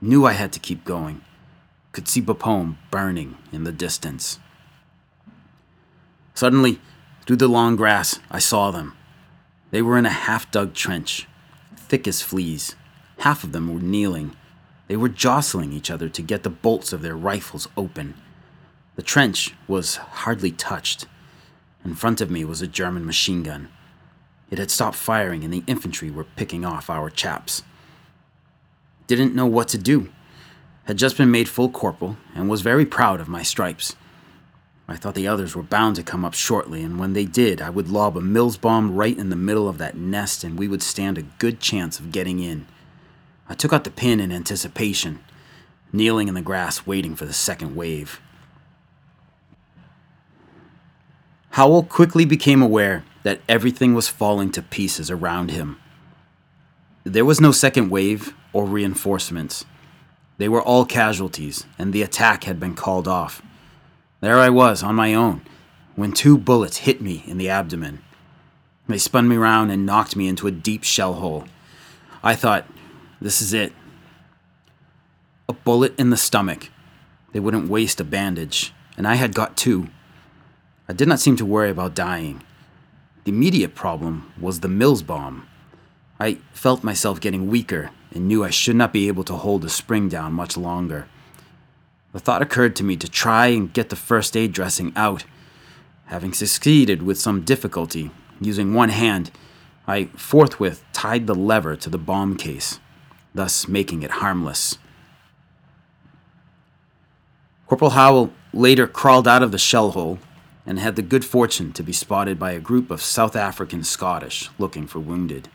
[0.00, 1.22] Knew I had to keep going.
[1.90, 4.38] Could see Bapaume burning in the distance.
[6.34, 6.78] Suddenly,
[7.26, 8.95] through the long grass, I saw them.
[9.70, 11.26] They were in a half dug trench,
[11.76, 12.74] thick as fleas.
[13.18, 14.36] Half of them were kneeling
[14.88, 18.14] they were jostling each other to get the bolts of their rifles open.
[18.94, 21.06] The trench was hardly touched.
[21.84, 23.68] In front of me was a German machine gun.
[24.50, 27.62] It had stopped firing, and the infantry were picking off our chaps.
[29.08, 30.12] Didn't know what to do.
[30.84, 33.96] Had just been made full corporal and was very proud of my stripes.
[34.88, 37.70] I thought the others were bound to come up shortly, and when they did, I
[37.70, 40.82] would lob a Mills bomb right in the middle of that nest, and we would
[40.82, 42.66] stand a good chance of getting in.
[43.48, 45.20] I took out the pin in anticipation,
[45.92, 48.20] kneeling in the grass waiting for the second wave.
[51.50, 55.80] Howell quickly became aware that everything was falling to pieces around him.
[57.02, 59.64] There was no second wave or reinforcements.
[60.38, 63.42] They were all casualties, and the attack had been called off.
[64.20, 65.42] There I was, on my own,
[65.94, 68.02] when two bullets hit me in the abdomen.
[68.88, 71.44] They spun me round and knocked me into a deep shell hole.
[72.22, 72.66] I thought,
[73.20, 73.72] this is it.
[75.48, 76.70] A bullet in the stomach.
[77.32, 79.88] They wouldn't waste a bandage, and I had got two.
[80.88, 82.42] I did not seem to worry about dying.
[83.24, 85.46] The immediate problem was the Mills bomb.
[86.18, 89.68] I felt myself getting weaker and knew I should not be able to hold the
[89.68, 91.08] spring down much longer.
[92.16, 95.26] The thought occurred to me to try and get the first aid dressing out.
[96.06, 99.30] Having succeeded with some difficulty, using one hand,
[99.86, 102.80] I forthwith tied the lever to the bomb case
[103.34, 104.78] thus making it harmless.
[107.66, 110.18] Corporal Howell later crawled out of the shell hole
[110.64, 114.48] and had the good fortune to be spotted by a group of South African Scottish
[114.58, 115.50] looking for wounded.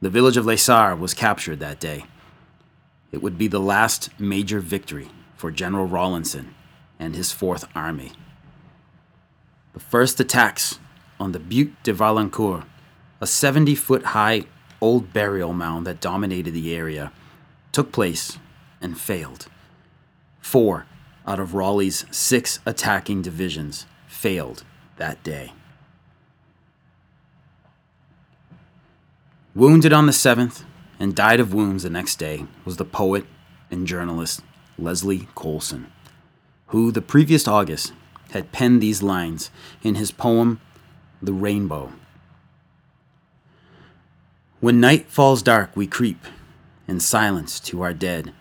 [0.00, 2.06] The village of Le Sars was captured that day.
[3.12, 6.54] It would be the last major victory for General Rawlinson
[6.98, 8.12] and his Fourth Army.
[9.74, 10.78] The first attacks
[11.20, 12.64] on the Butte de Warlencourt,
[13.20, 14.44] a 70 foot high
[14.80, 17.12] old burial mound that dominated the area
[17.72, 18.38] took place
[18.80, 19.46] and failed.
[20.40, 20.86] Four
[21.26, 24.64] out of Raleigh's six attacking divisions failed
[24.96, 25.52] that day.
[29.54, 30.64] Wounded on the 7th
[31.00, 33.26] and died of wounds the next day was the poet
[33.70, 34.42] and journalist
[34.78, 35.90] Leslie Coulson,
[36.68, 37.92] who the previous August
[38.30, 39.50] had penned these lines
[39.82, 40.60] in his poem
[41.22, 41.92] The Rainbow
[44.60, 46.24] When night falls dark, we creep
[46.86, 48.32] in silence to our dead.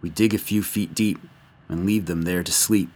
[0.00, 1.18] We dig a few feet deep
[1.68, 2.90] and leave them there to sleep.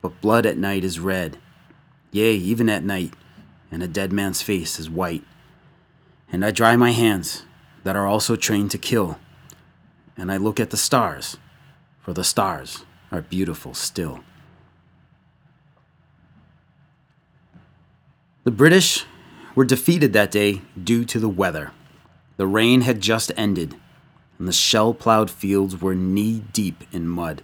[0.00, 1.38] But blood at night is red,
[2.12, 3.14] yea, even at night,
[3.70, 5.24] and a dead man's face is white.
[6.30, 7.44] And I dry my hands
[7.82, 9.18] that are also trained to kill,
[10.16, 11.36] and I look at the stars,
[12.00, 14.20] for the stars are beautiful still.
[18.44, 19.04] The British
[19.54, 21.72] were defeated that day due to the weather.
[22.36, 23.74] The rain had just ended,
[24.38, 27.42] and the shell plowed fields were knee deep in mud.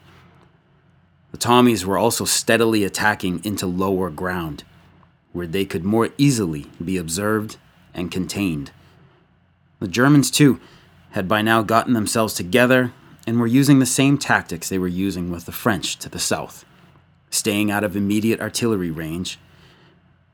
[1.33, 4.65] The Tommies were also steadily attacking into lower ground,
[5.33, 7.57] where they could more easily be observed
[7.95, 8.71] and contained.
[9.81, 10.61] The Germans, too,
[11.13, 12.93] had by now gotten themselves together
[13.27, 16.65] and were using the same tactics they were using with the French to the south,
[17.31, 19.39] staying out of immediate artillery range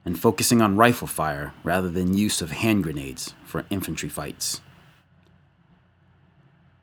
[0.05, 4.61] and focusing on rifle fire rather than use of hand grenades for infantry fights.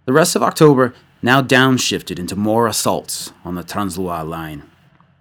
[0.05, 0.93] The rest of October
[1.23, 4.63] now downshifted into more assaults on the Transloy line,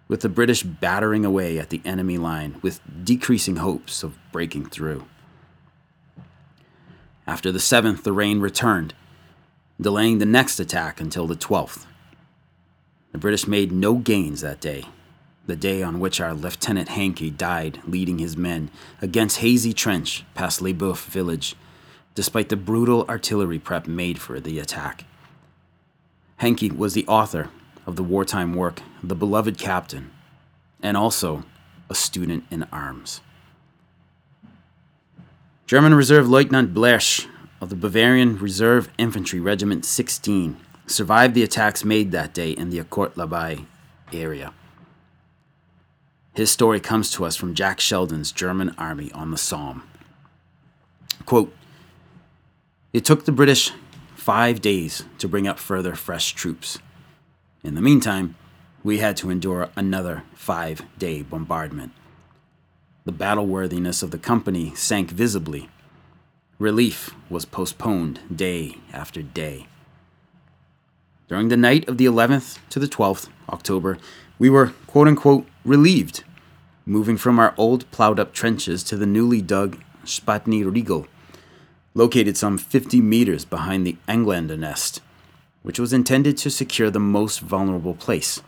[0.06, 5.06] with the British battering away at the enemy line with decreasing hopes of breaking through.
[7.26, 8.94] After the 7th, the rain returned,
[9.80, 11.86] delaying the next attack until the 12th.
[13.12, 14.84] The British made no gains that day,
[15.46, 18.70] the day on which our Lieutenant Hankey died leading his men
[19.00, 21.54] against Hazy Trench past Les Boeufs village,
[22.14, 25.04] despite the brutal artillery prep made for the attack.
[26.38, 27.50] Hankey was the author
[27.86, 30.10] of the wartime work The Beloved Captain,
[30.82, 31.44] and also
[31.88, 33.20] a student in arms.
[35.66, 37.26] German Reserve Lieutenant Blersch
[37.58, 42.78] of the Bavarian Reserve Infantry Regiment 16 survived the attacks made that day in the
[42.78, 43.64] Eaucourt-l'Abbaye
[44.12, 44.52] area.
[46.34, 49.88] His story comes to us from Jack Sheldon's German Army on the Somme.
[51.24, 51.56] Quote,
[52.92, 53.72] it took the British
[54.14, 56.78] five days to bring up further fresh troops.
[57.62, 58.34] In the meantime,
[58.82, 61.92] we had to endure another five day bombardment.
[63.07, 65.68] The battle worthiness of the company sank visibly.
[66.59, 69.66] Relief was postponed day after day.
[71.28, 73.98] During the night of the 11th to the 12th October,
[74.38, 76.24] we were quote unquote relieved,
[76.86, 81.07] moving from our old plowed up trenches to the newly dug Spatny Riegel,
[81.92, 85.02] located some 50 meters behind the Englander nest,
[85.62, 88.40] which was intended to secure the most vulnerable place.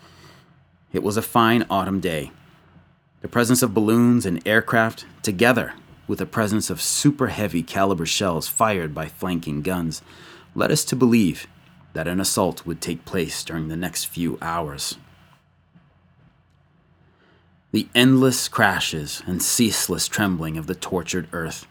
[0.94, 2.30] It was a fine autumn day.
[3.22, 5.72] The presence of balloons and aircraft, together
[6.06, 10.02] with the presence of super heavy caliber shells fired by flanking guns,
[10.54, 11.46] led us to believe
[11.94, 14.98] that an assault would take place during the next few hours.
[17.72, 21.66] The endless crashes and ceaseless trembling of the tortured earth,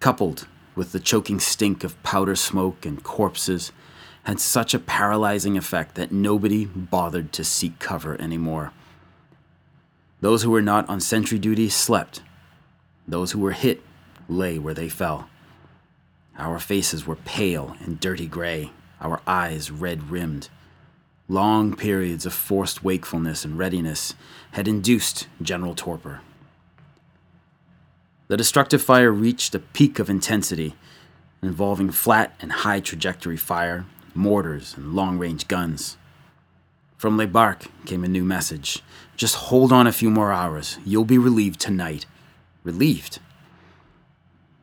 [0.00, 3.72] coupled with the choking stink of powder smoke and corpses,
[4.24, 8.72] had such a paralyzing effect that nobody bothered to seek cover anymore.
[10.20, 12.22] Those who were not on sentry duty slept.
[13.06, 13.82] Those who were hit
[14.28, 15.28] lay where they fell.
[16.36, 20.48] Our faces were pale and dirty gray, our eyes red rimmed.
[21.28, 24.14] Long periods of forced wakefulness and readiness
[24.52, 26.20] had induced general torpor.
[28.28, 30.74] The destructive fire reached a peak of intensity,
[31.42, 35.96] involving flat and high trajectory fire, mortars, and long range guns.
[36.98, 38.82] From Le Barque came a new message
[39.16, 40.78] Just hold on a few more hours.
[40.84, 42.06] You'll be relieved tonight.
[42.64, 43.20] Relieved?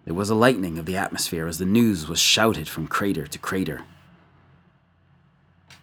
[0.04, 3.40] There was a lightening of the atmosphere as the news was shouted from crater to
[3.40, 3.84] crater.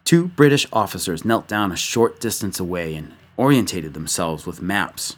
[0.04, 5.16] Two British officers knelt down a short distance away and orientated themselves with maps.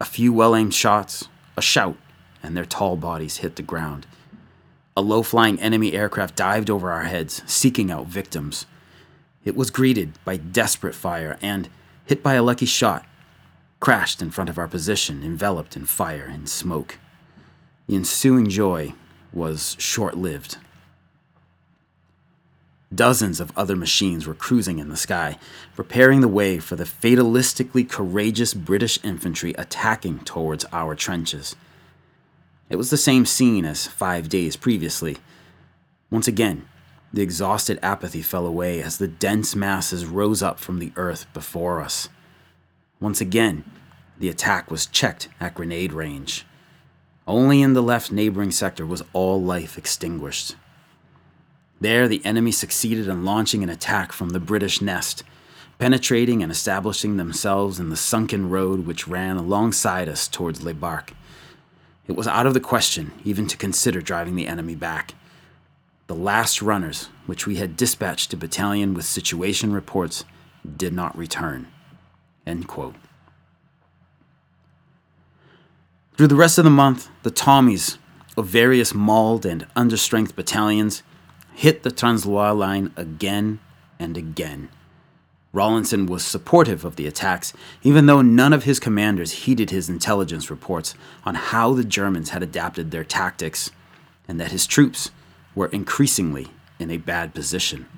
[0.00, 1.28] A few well aimed shots,
[1.58, 1.98] a shout,
[2.42, 4.06] and their tall bodies hit the ground.
[4.96, 8.64] A low flying enemy aircraft dived over our heads, seeking out victims.
[9.48, 11.70] It was greeted by desperate fire and,
[12.04, 13.06] hit by a lucky shot,
[13.80, 16.98] crashed in front of our position, enveloped in fire and smoke.
[17.86, 18.92] The ensuing joy
[19.32, 20.58] was short lived.
[22.94, 25.38] Dozens of other machines were cruising in the sky,
[25.74, 31.56] preparing the way for the fatalistically courageous British infantry attacking towards our trenches.
[32.68, 35.16] It was the same scene as five days previously.
[36.10, 36.68] Once again,
[37.12, 41.80] the exhausted apathy fell away as the dense masses rose up from the earth before
[41.80, 42.08] us.
[43.00, 43.64] Once again,
[44.18, 46.44] the attack was checked at grenade range.
[47.26, 50.56] Only in the left neighboring sector was all life extinguished.
[51.80, 55.22] There, the enemy succeeded in launching an attack from the British nest,
[55.78, 61.14] penetrating and establishing themselves in the sunken road which ran alongside us towards Le Barque.
[62.08, 65.14] it was out of the question even to consider driving the enemy back.
[66.08, 70.24] The last runners, which we had dispatched to battalion with situation reports,
[70.76, 71.68] did not return.
[76.16, 77.98] Through the rest of the month, the Tommies
[78.38, 81.02] of various mauled and understrength battalions
[81.54, 83.60] hit the Transloy line again
[83.98, 84.70] and again.
[85.52, 87.52] Rawlinson was supportive of the attacks,
[87.82, 90.94] even though none of his commanders heeded his intelligence reports
[91.26, 93.70] on how the Germans had adapted their tactics
[94.26, 95.10] and that his troops
[95.58, 96.46] were increasingly
[96.78, 97.88] in a bad position.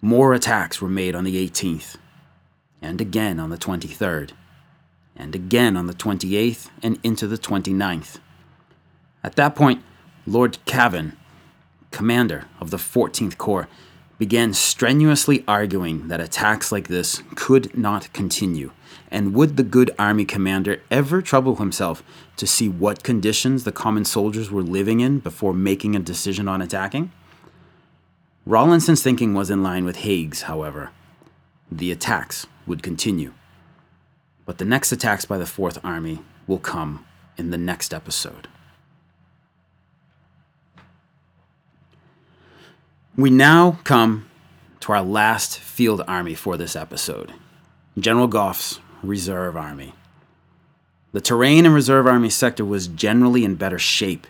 [0.00, 1.96] More attacks were made on the 18th,
[2.80, 4.30] and again on the 23rd,
[5.14, 8.18] and again on the 28th and into the 29th.
[9.22, 9.84] At that point,
[10.26, 11.18] Lord Cavan,
[11.90, 13.68] commander of the 14th Corps,
[14.18, 18.72] began strenuously arguing that attacks like this could not continue,
[19.10, 22.02] and would the good army commander ever trouble himself
[22.36, 26.62] to see what conditions the common soldiers were living in before making a decision on
[26.62, 27.10] attacking?
[28.46, 30.90] Rawlinson's thinking was in line with Haig's, however.
[31.70, 33.32] The attacks would continue.
[34.46, 37.04] But the next attacks by the Fourth Army will come
[37.36, 38.48] in the next episode.
[43.16, 44.26] We now come
[44.80, 47.34] to our last field army for this episode
[47.98, 49.94] General Gough's Reserve Army.
[51.12, 54.26] The terrain in Reserve Army sector was generally in better shape,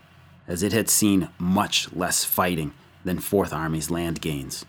[0.47, 2.73] as it had seen much less fighting
[3.05, 4.65] than Fourth Army's land gains.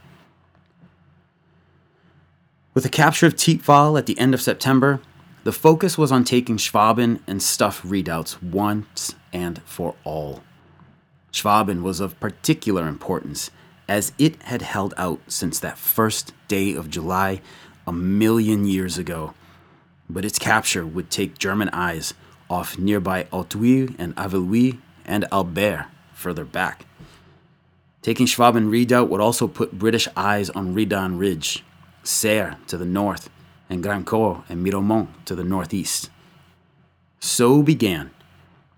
[2.74, 5.02] With the capture of Thiepval at the end of September,
[5.44, 10.44] the focus was on taking Schwaben and Stuff redoubts once and for all.
[11.32, 13.52] Schwaben was of particular importance
[13.88, 17.42] as it had held out since that first day of July
[17.86, 19.34] a million years ago.
[20.12, 22.14] But its capture would take German eyes
[22.50, 26.86] off nearby Authuille and Aveluy and Albert further back.
[28.02, 31.64] Taking Schwaben Redoubt would also put British eyes on Redan Ridge,
[32.04, 33.30] Serre to the north,
[33.70, 36.10] and Grandcourt and Miraumont to the northeast.
[37.22, 38.12] So began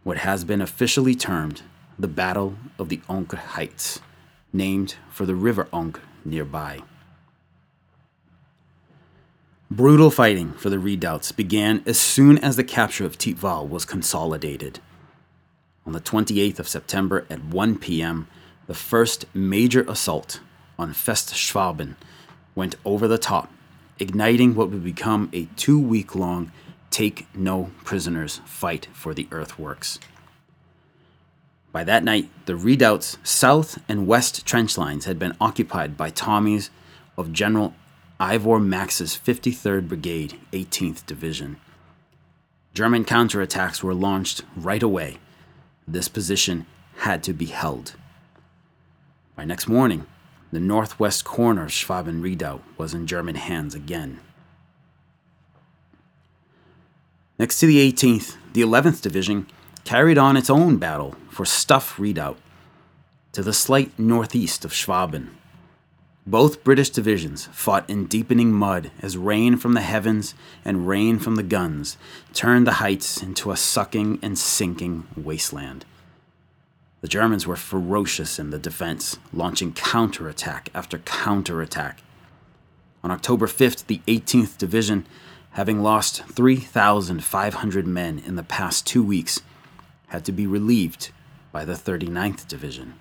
[0.03, 1.63] what has been officially termed
[1.97, 4.01] the Battle of the Ancre Heights
[4.51, 6.81] named for the River Ancre nearby.
[9.75, 14.79] Brutal fighting for the redoubts began as soon as the capture of Thiepval was consolidated.
[15.87, 18.27] On the 28th of September at 1 p.m.,
[18.67, 20.41] the first major assault
[20.77, 21.95] on Feste Schwaben
[22.53, 23.51] went over the top,
[23.97, 26.51] igniting what would become a two week long
[26.91, 29.97] take no prisoners fight for the earthworks.
[31.71, 36.69] By that night, the redoubt's south and west trench lines had been occupied by Tommies
[37.17, 37.73] of General
[38.19, 41.57] Ivor Maxse's 53rd Brigade, 18th Division.
[42.73, 45.17] German counterattacks were launched right away.
[45.87, 46.65] This position
[46.97, 47.95] had to be held.
[49.35, 50.05] By next morning,
[50.51, 54.19] the northwest corner of Schwaben Redoubt was in German hands again.
[57.39, 59.47] Next to the 18th, the 11th Division
[59.83, 62.37] carried on its own battle for Stuff Redoubt
[63.31, 65.29] to the slight northeast of Schwaben.
[66.25, 71.35] Both British divisions fought in deepening mud as rain from the heavens and rain from
[71.35, 71.97] the guns
[72.33, 75.83] turned the heights into a sucking and sinking wasteland.
[77.01, 82.01] The Germans were ferocious in the defense, launching counterattack after counterattack.
[83.03, 85.05] On October 5th, the 18th Division,
[85.51, 89.41] having lost 3,500 men in the past two weeks,
[90.07, 91.11] had to be relieved
[91.51, 92.93] by the 39th Division.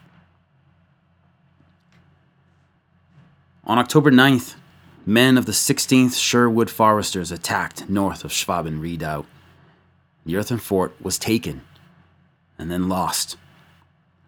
[3.65, 4.57] On October 9th,
[5.07, 9.25] men of the 16th Sherwood Foresters attacked north of Schwaben Redoubt.
[10.27, 11.63] The earthen fort was taken
[12.59, 13.37] and then lost.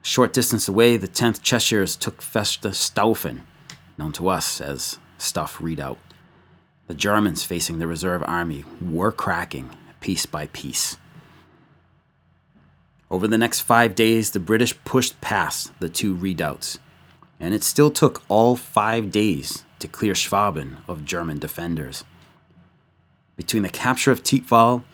[0.04, 3.40] A short distance away, the 10th Cheshires took Feste Staufen,
[3.98, 5.98] known to us as Stuff Redoubt.
[6.86, 9.70] The Germans facing the reserve army were cracking
[10.00, 10.96] piece by piece.
[13.10, 16.78] Over the next five days, the British pushed past the two redoubts,
[17.40, 22.04] and it still took all five days to clear Schwaben of German defenders.
[23.36, 24.84] Between the capture of Thiepval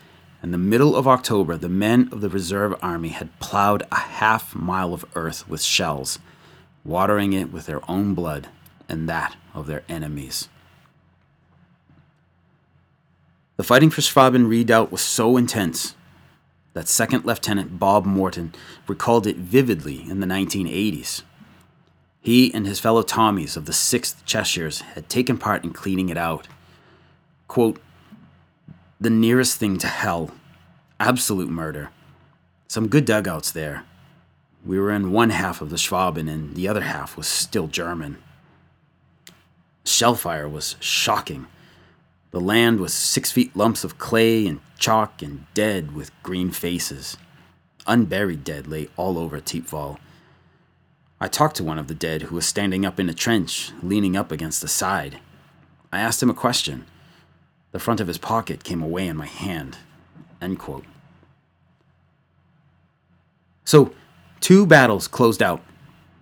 [0.43, 4.55] and the middle of October, the men of the reserve army had plowed a half
[4.55, 6.19] mile of earth with shells,
[6.85, 8.49] watering it with their own blood
[8.89, 10.49] and that of their enemies.
[13.57, 15.95] The fighting for Schwaben Redoubt was so intense
[16.73, 18.55] that Second Lieutenant Bob Morton
[18.87, 21.23] recalled it vividly in the 1980s.
[22.21, 26.19] He and his fellow Tommies of the 6th Cheshires had taken part in cleaning it
[26.19, 26.49] out.
[27.49, 27.81] Quote,
[29.01, 30.31] the nearest thing to hell,
[30.99, 31.91] absolute murder,
[32.69, 33.85] Some good dugouts there.
[34.65, 38.19] We were in one half of the Schwaben, and the other half was still German.
[39.85, 41.47] Shellfire was shocking.
[42.31, 47.17] The land was six feet lumps of clay and chalk and dead with green faces.
[47.87, 49.99] Unburied dead lay all over Thiepval.
[51.21, 54.17] I talked to one of the dead who was standing up in a trench, leaning
[54.17, 55.21] up against the side.
[55.93, 56.87] I asked him a question.
[57.73, 59.77] The front of his pocket came away in my hand.
[60.41, 60.87] End quote.
[63.65, 63.93] So,
[64.41, 65.63] two battles closed out,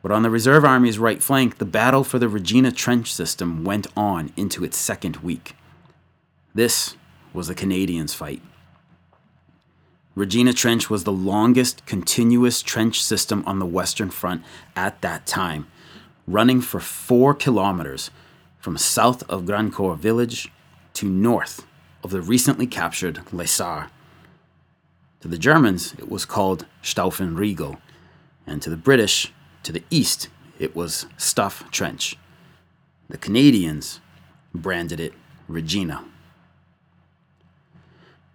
[0.02, 3.86] but on the Reserve Army's right flank, the battle for the Regina Trench system went
[3.96, 5.54] on into its second week.
[6.54, 6.96] This
[7.32, 8.42] was the Canadians' fight.
[10.18, 14.42] Regina Trench was the longest continuous trench system on the Western Front
[14.74, 15.68] at that time,
[16.26, 18.10] running for four kilometers
[18.58, 20.50] from south of Grandcourt village
[20.94, 21.64] to north
[22.02, 23.88] of the recently captured Le Sars.
[25.20, 27.78] To the Germans, it was called Stauffenriegel,
[28.44, 32.16] and to the British, to the east, it was Stuff Trench.
[33.08, 34.00] The Canadians
[34.52, 35.14] branded it
[35.46, 36.04] Regina.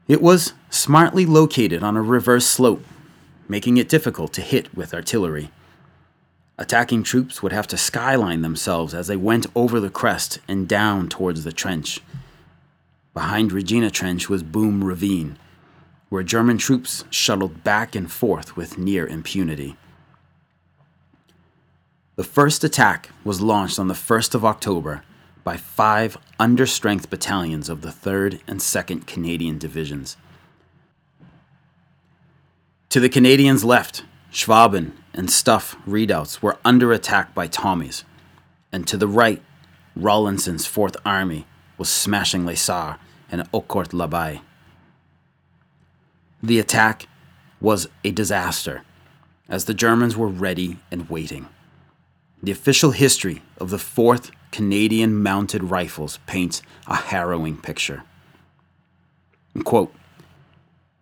[0.08, 2.84] It was smartly located on a reverse slope,
[3.48, 5.50] making it difficult to hit with artillery.
[6.58, 11.08] Attacking troops would have to skyline themselves as they went over the crest and down
[11.08, 12.02] towards the trench.
[13.14, 15.38] Behind Regina Trench was Boom Ravine,
[16.10, 19.78] where German troops shuttled back and forth with near impunity.
[22.18, 25.04] The first attack was launched on the 1st of October
[25.44, 30.18] by five understrength battalions of the 3rd and 2nd Canadian Divisions.
[32.90, 38.04] To the Canadians' left, Schwaben and Stuff redoubts were under attack by Tommies,
[38.72, 39.42] and to the right,
[39.96, 41.46] Rawlinson's 4th Army
[41.78, 42.98] was smashing Le Sars
[43.32, 44.42] and Eaucourt l'Abbaye.
[46.42, 47.08] The attack
[47.60, 48.84] was a disaster,
[49.48, 51.48] as the Germans were ready and waiting.
[52.42, 58.04] The official history of the 4th Canadian Mounted Rifles paints a harrowing picture.
[59.64, 59.92] Quote,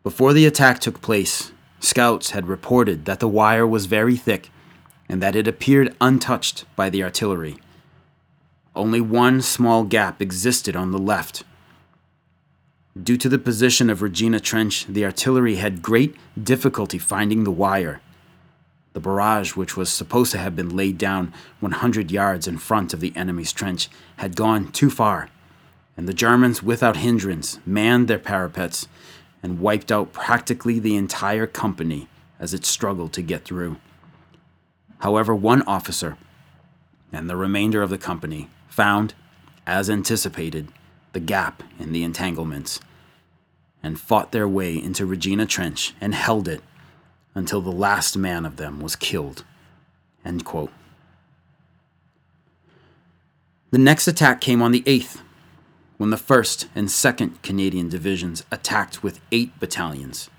[0.04, 4.49] Before the attack took place, scouts had reported that the wire was very thick
[5.10, 7.58] and that it appeared untouched by the artillery.
[8.74, 11.43] Only one small gap existed on the left.
[13.04, 17.99] Due to the position of Regina Trench, the artillery had great difficulty finding the wire.
[18.94, 23.00] The barrage, which was supposed to have been laid down 100 yards in front of
[23.00, 25.30] the enemy's trench, had gone too far,
[25.96, 28.88] and the Germans, without hindrance, manned their parapets
[29.42, 32.08] and wiped out practically the entire company
[32.39, 33.78] as it struggled to get through.
[35.00, 36.18] However, one officer
[37.12, 39.14] and the remainder of the company found,
[39.66, 40.68] as anticipated,
[41.14, 42.80] the gap in the entanglements
[43.84, 46.62] and fought their way into Regina Trench and held it
[47.34, 49.44] until the last man of them was killed.
[53.72, 55.22] The next attack came on the 8th,
[55.98, 60.30] when the 1st and 2nd Canadian Divisions attacked with eight battalions.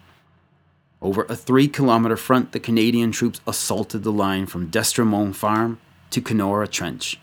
[1.00, 5.80] Over a three kilometer front, the Canadian troops assaulted the line from Destremont Farm
[6.10, 7.18] to Kenora Trench,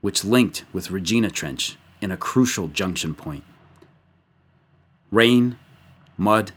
[0.00, 3.44] which linked with Regina Trench in a crucial junction point.
[5.10, 5.56] Rain,
[6.18, 6.52] mud,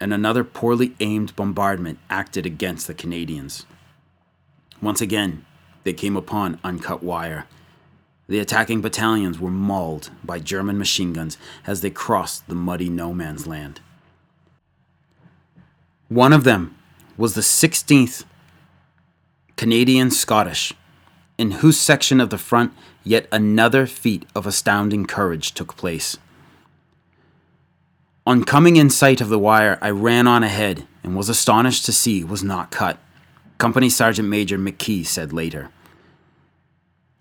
[0.00, 3.66] and another poorly aimed bombardment acted against the Canadians.
[4.80, 5.44] Once again,
[5.84, 7.46] they came upon uncut wire.
[8.26, 11.36] The attacking battalions were mauled by German machine guns
[11.66, 13.80] as they crossed the muddy no man's land.
[16.08, 16.76] One of them
[17.16, 18.24] was the 16th
[19.56, 20.72] Canadian Scottish,
[21.36, 22.72] in whose section of the front
[23.04, 26.16] yet another feat of astounding courage took place.
[28.26, 31.92] On coming in sight of the wire, I ran on ahead and was astonished to
[31.92, 32.98] see it was not cut.
[33.56, 35.70] Company Sergeant Major McKee said later.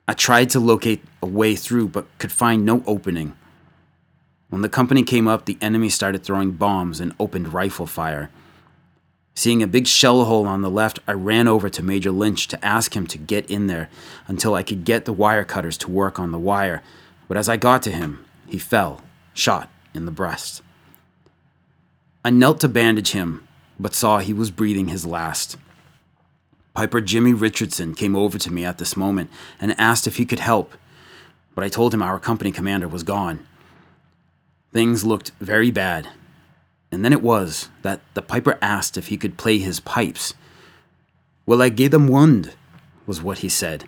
[0.10, 3.34] I tried to locate a way through but could find no opening.
[4.50, 8.30] When the company came up, the enemy started throwing bombs and opened rifle fire.
[9.36, 12.66] Seeing a big shell hole on the left, I ran over to Major Lynch to
[12.66, 13.90] ask him to get in there
[14.28, 16.84] until I could get the wire cutters to work on the wire.
[17.30, 19.02] But as I got to him, he fell,
[19.34, 20.62] shot in the breast.
[22.24, 23.48] I knelt to bandage him,
[23.80, 25.56] but saw he was breathing his last.
[26.74, 30.40] Piper Jimmy Richardson came over to me at this moment and asked if he could
[30.40, 30.74] help,
[31.56, 33.48] but I told him our company commander was gone.
[34.74, 36.10] Things looked very bad,
[36.92, 40.34] and then it was that the piper asked if he could play his pipes.
[41.46, 42.52] Well, I gave them one,
[43.06, 43.88] was what he said.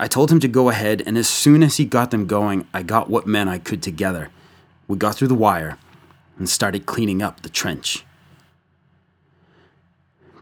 [0.00, 2.82] I told him to go ahead, and as soon as he got them going, I
[2.82, 4.30] got what men I could together.
[4.88, 5.78] We got through the wire
[6.38, 8.04] and started cleaning up the trench.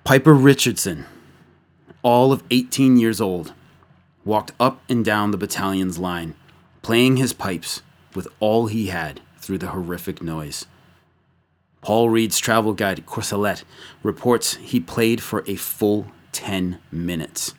[0.04, 1.06] Piper Richardson,
[2.02, 3.52] all of 18 years old,
[4.24, 6.34] walked up and down the battalion's line,
[6.82, 7.82] playing his pipes
[8.14, 10.66] with all he had through the horrific noise.
[11.80, 13.64] Paul Reed's travel guide, Courcelette,
[14.02, 17.54] reports he played for a full 10 minutes.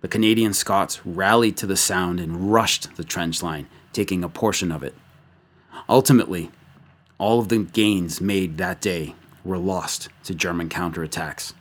[0.00, 4.70] The Canadian Scots rallied to the sound and rushed the trench line, taking a portion
[4.70, 4.94] of it.
[5.88, 6.50] Ultimately,
[7.18, 9.14] all of the gains made that day
[9.44, 11.52] were lost to German counterattacks.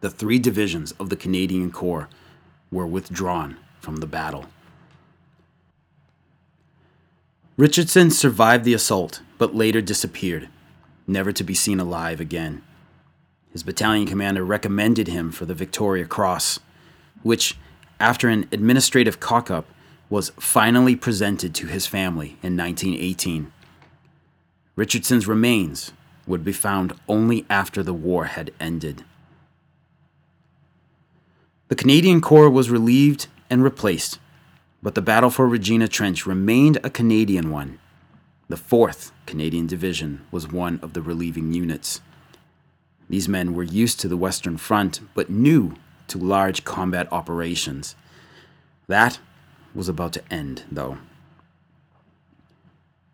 [0.00, 2.08] The three divisions of the Canadian Corps
[2.70, 4.46] were withdrawn from the battle.
[7.56, 10.48] Richardson survived the assault, but later disappeared,
[11.06, 12.62] never to be seen alive again.
[13.52, 16.60] His battalion commander recommended him for the Victoria Cross,
[17.22, 17.58] which,
[18.00, 19.66] after an administrative cock up,
[20.08, 23.52] was finally presented to his family in 1918.
[24.74, 25.92] Richardson's remains
[26.26, 29.04] would be found only after the war had ended.
[31.68, 34.18] The Canadian Corps was relieved and replaced,
[34.82, 37.78] but the battle for Regina Trench remained a Canadian one.
[38.48, 42.00] The 4th Canadian Division was one of the relieving units.
[43.08, 45.74] These men were used to the Western Front, but new
[46.08, 47.94] to large combat operations.
[48.86, 49.18] That
[49.74, 50.98] was about to end, though.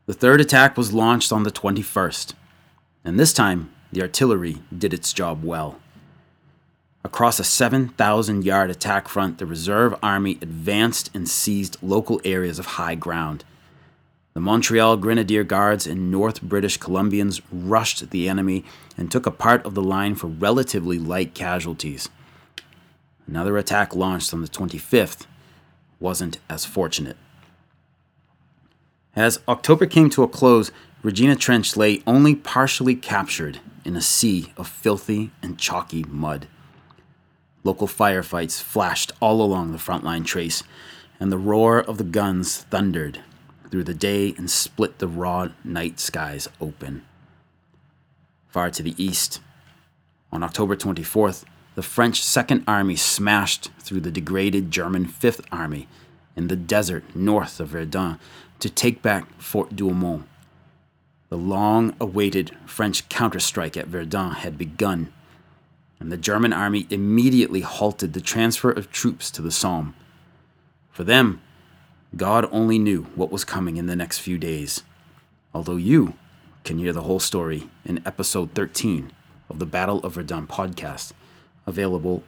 [0.08, 2.32] The third attack was launched on the 21st,
[3.04, 5.78] and this time the artillery did its job well.
[7.04, 12.78] Across a 7,000 yard attack front, the Reserve Army advanced and seized local areas of
[12.80, 13.44] high ground.
[14.32, 18.64] The Montreal Grenadier Guards and North British Columbians rushed the enemy
[18.96, 22.08] and took a part of the line for relatively light casualties.
[23.26, 25.26] Another attack launched on the 25th
[26.00, 27.18] wasn't as fortunate.
[29.18, 30.70] As October came to a close,
[31.02, 36.46] Regina Trench lay only partially captured in a sea of filthy and chalky mud.
[37.64, 40.62] Local firefights flashed all along the frontline trace,
[41.18, 43.24] and the roar of the guns thundered
[43.68, 47.04] through the day and split the raw night skies open.
[48.46, 49.40] Far to the east,
[50.30, 51.42] on October 24th,
[51.74, 55.88] the French Second Army smashed through the degraded German Fifth Army
[56.36, 58.20] in the desert north of Verdun
[58.60, 60.24] to take back Fort Douaumont.
[61.28, 65.12] The long awaited French counterstrike at Verdun had begun
[66.00, 69.94] and the German army immediately halted the transfer of troops to the Somme.
[70.90, 71.40] For them,
[72.16, 74.82] God only knew what was coming in the next few days,
[75.52, 76.14] although you
[76.64, 79.12] can hear the whole story in episode 13
[79.48, 81.12] of the Battle of Verdun podcast,
[81.66, 82.22] available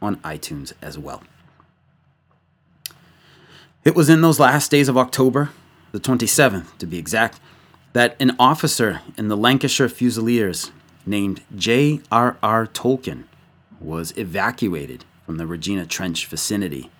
[0.00, 1.22] on iTunes as well.
[3.84, 5.50] It was in those last days of October,
[5.96, 7.40] the 27th to be exact,
[7.94, 10.70] that an officer in the Lancashire Fusiliers
[11.06, 12.66] named J.R.R.
[12.66, 13.24] Tolkien
[13.80, 16.90] was evacuated from the Regina Trench vicinity.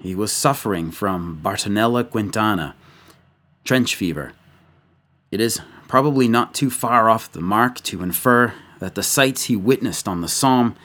[0.00, 2.74] He was suffering from Bartonella Quintana,
[3.62, 4.32] trench fever.
[5.30, 9.56] It is probably not too far off the mark to infer that the sights he
[9.56, 10.76] witnessed on the Somme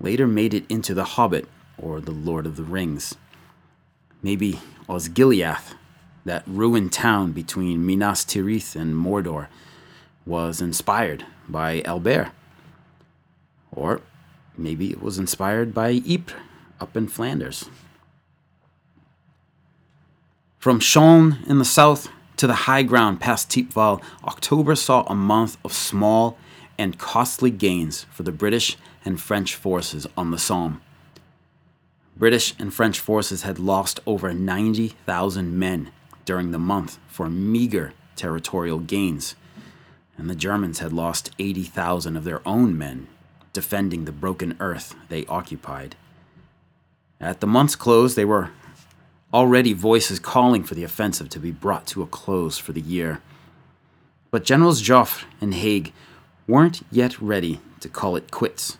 [0.00, 1.46] later made it into The Hobbit
[1.76, 3.16] or The Lord of the Rings.
[4.22, 5.74] Maybe Osgiliath,
[6.24, 9.48] that ruined town between Minas Tirith and Mordor,
[10.26, 12.30] was inspired by Albert.
[13.72, 14.00] Or
[14.56, 16.40] maybe it was inspired by Ypres
[16.80, 17.68] up in Flanders.
[20.58, 25.58] From Chaulnes in the south to the high ground past Thiepval, October saw a month
[25.64, 26.38] of small
[26.78, 30.80] and costly gains for the British and French forces on the Somme.
[32.16, 35.90] British and French forces had lost over 90,000 men
[36.24, 39.34] during the month for meager territorial gains
[40.16, 43.08] and the Germans had lost 80,000 of their own men
[43.52, 45.96] defending the broken earth they occupied.
[47.20, 48.50] At the month's close, there were
[49.32, 53.20] already voices calling for the offensive to be brought to a close for the year.
[54.30, 55.92] But Generals Joffre and Haig
[56.46, 58.78] weren't yet ready to call it quits,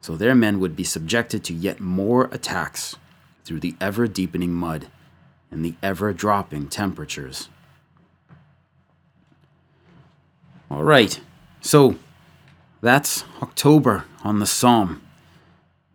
[0.00, 2.96] so their men would be subjected to yet more attacks
[3.44, 4.88] through the ever deepening mud
[5.50, 7.48] and the ever dropping temperatures.
[10.70, 11.20] All right.
[11.60, 11.96] So
[12.80, 15.02] that's October on the Somme.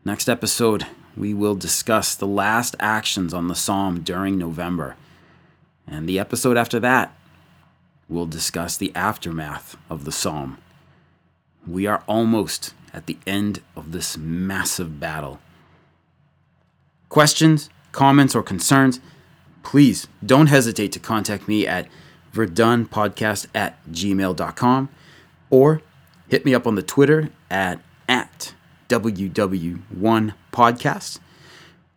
[0.04, 4.96] Next episode, we will discuss the last actions on the Somme during November.
[5.88, 7.16] And the episode after that,
[8.08, 10.58] we'll discuss the aftermath of the Somme.
[11.68, 15.40] We are almost at the end of this massive battle.
[17.10, 19.00] Questions, comments, or concerns,
[19.64, 21.88] please don't hesitate to contact me at
[22.34, 24.90] verdunpodcast at gmail.com
[25.50, 25.82] or
[26.28, 28.54] hit me up on the Twitter at at
[28.90, 31.20] WW1 Podcast.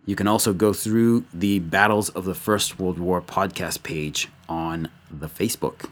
[0.06, 4.88] You can also go through the Battles of the First World War podcast page on
[5.10, 5.88] the Facebook.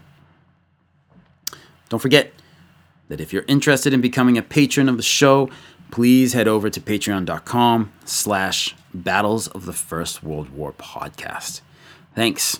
[1.89, 2.31] Don't forget
[3.09, 5.49] that if you're interested in becoming a patron of the show,
[5.91, 11.61] please head over to patreon.com slash battles of the first world war podcast.
[12.15, 12.59] Thanks.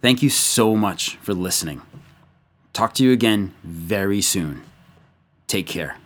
[0.00, 1.82] Thank you so much for listening.
[2.72, 4.62] Talk to you again very soon.
[5.48, 5.96] Take care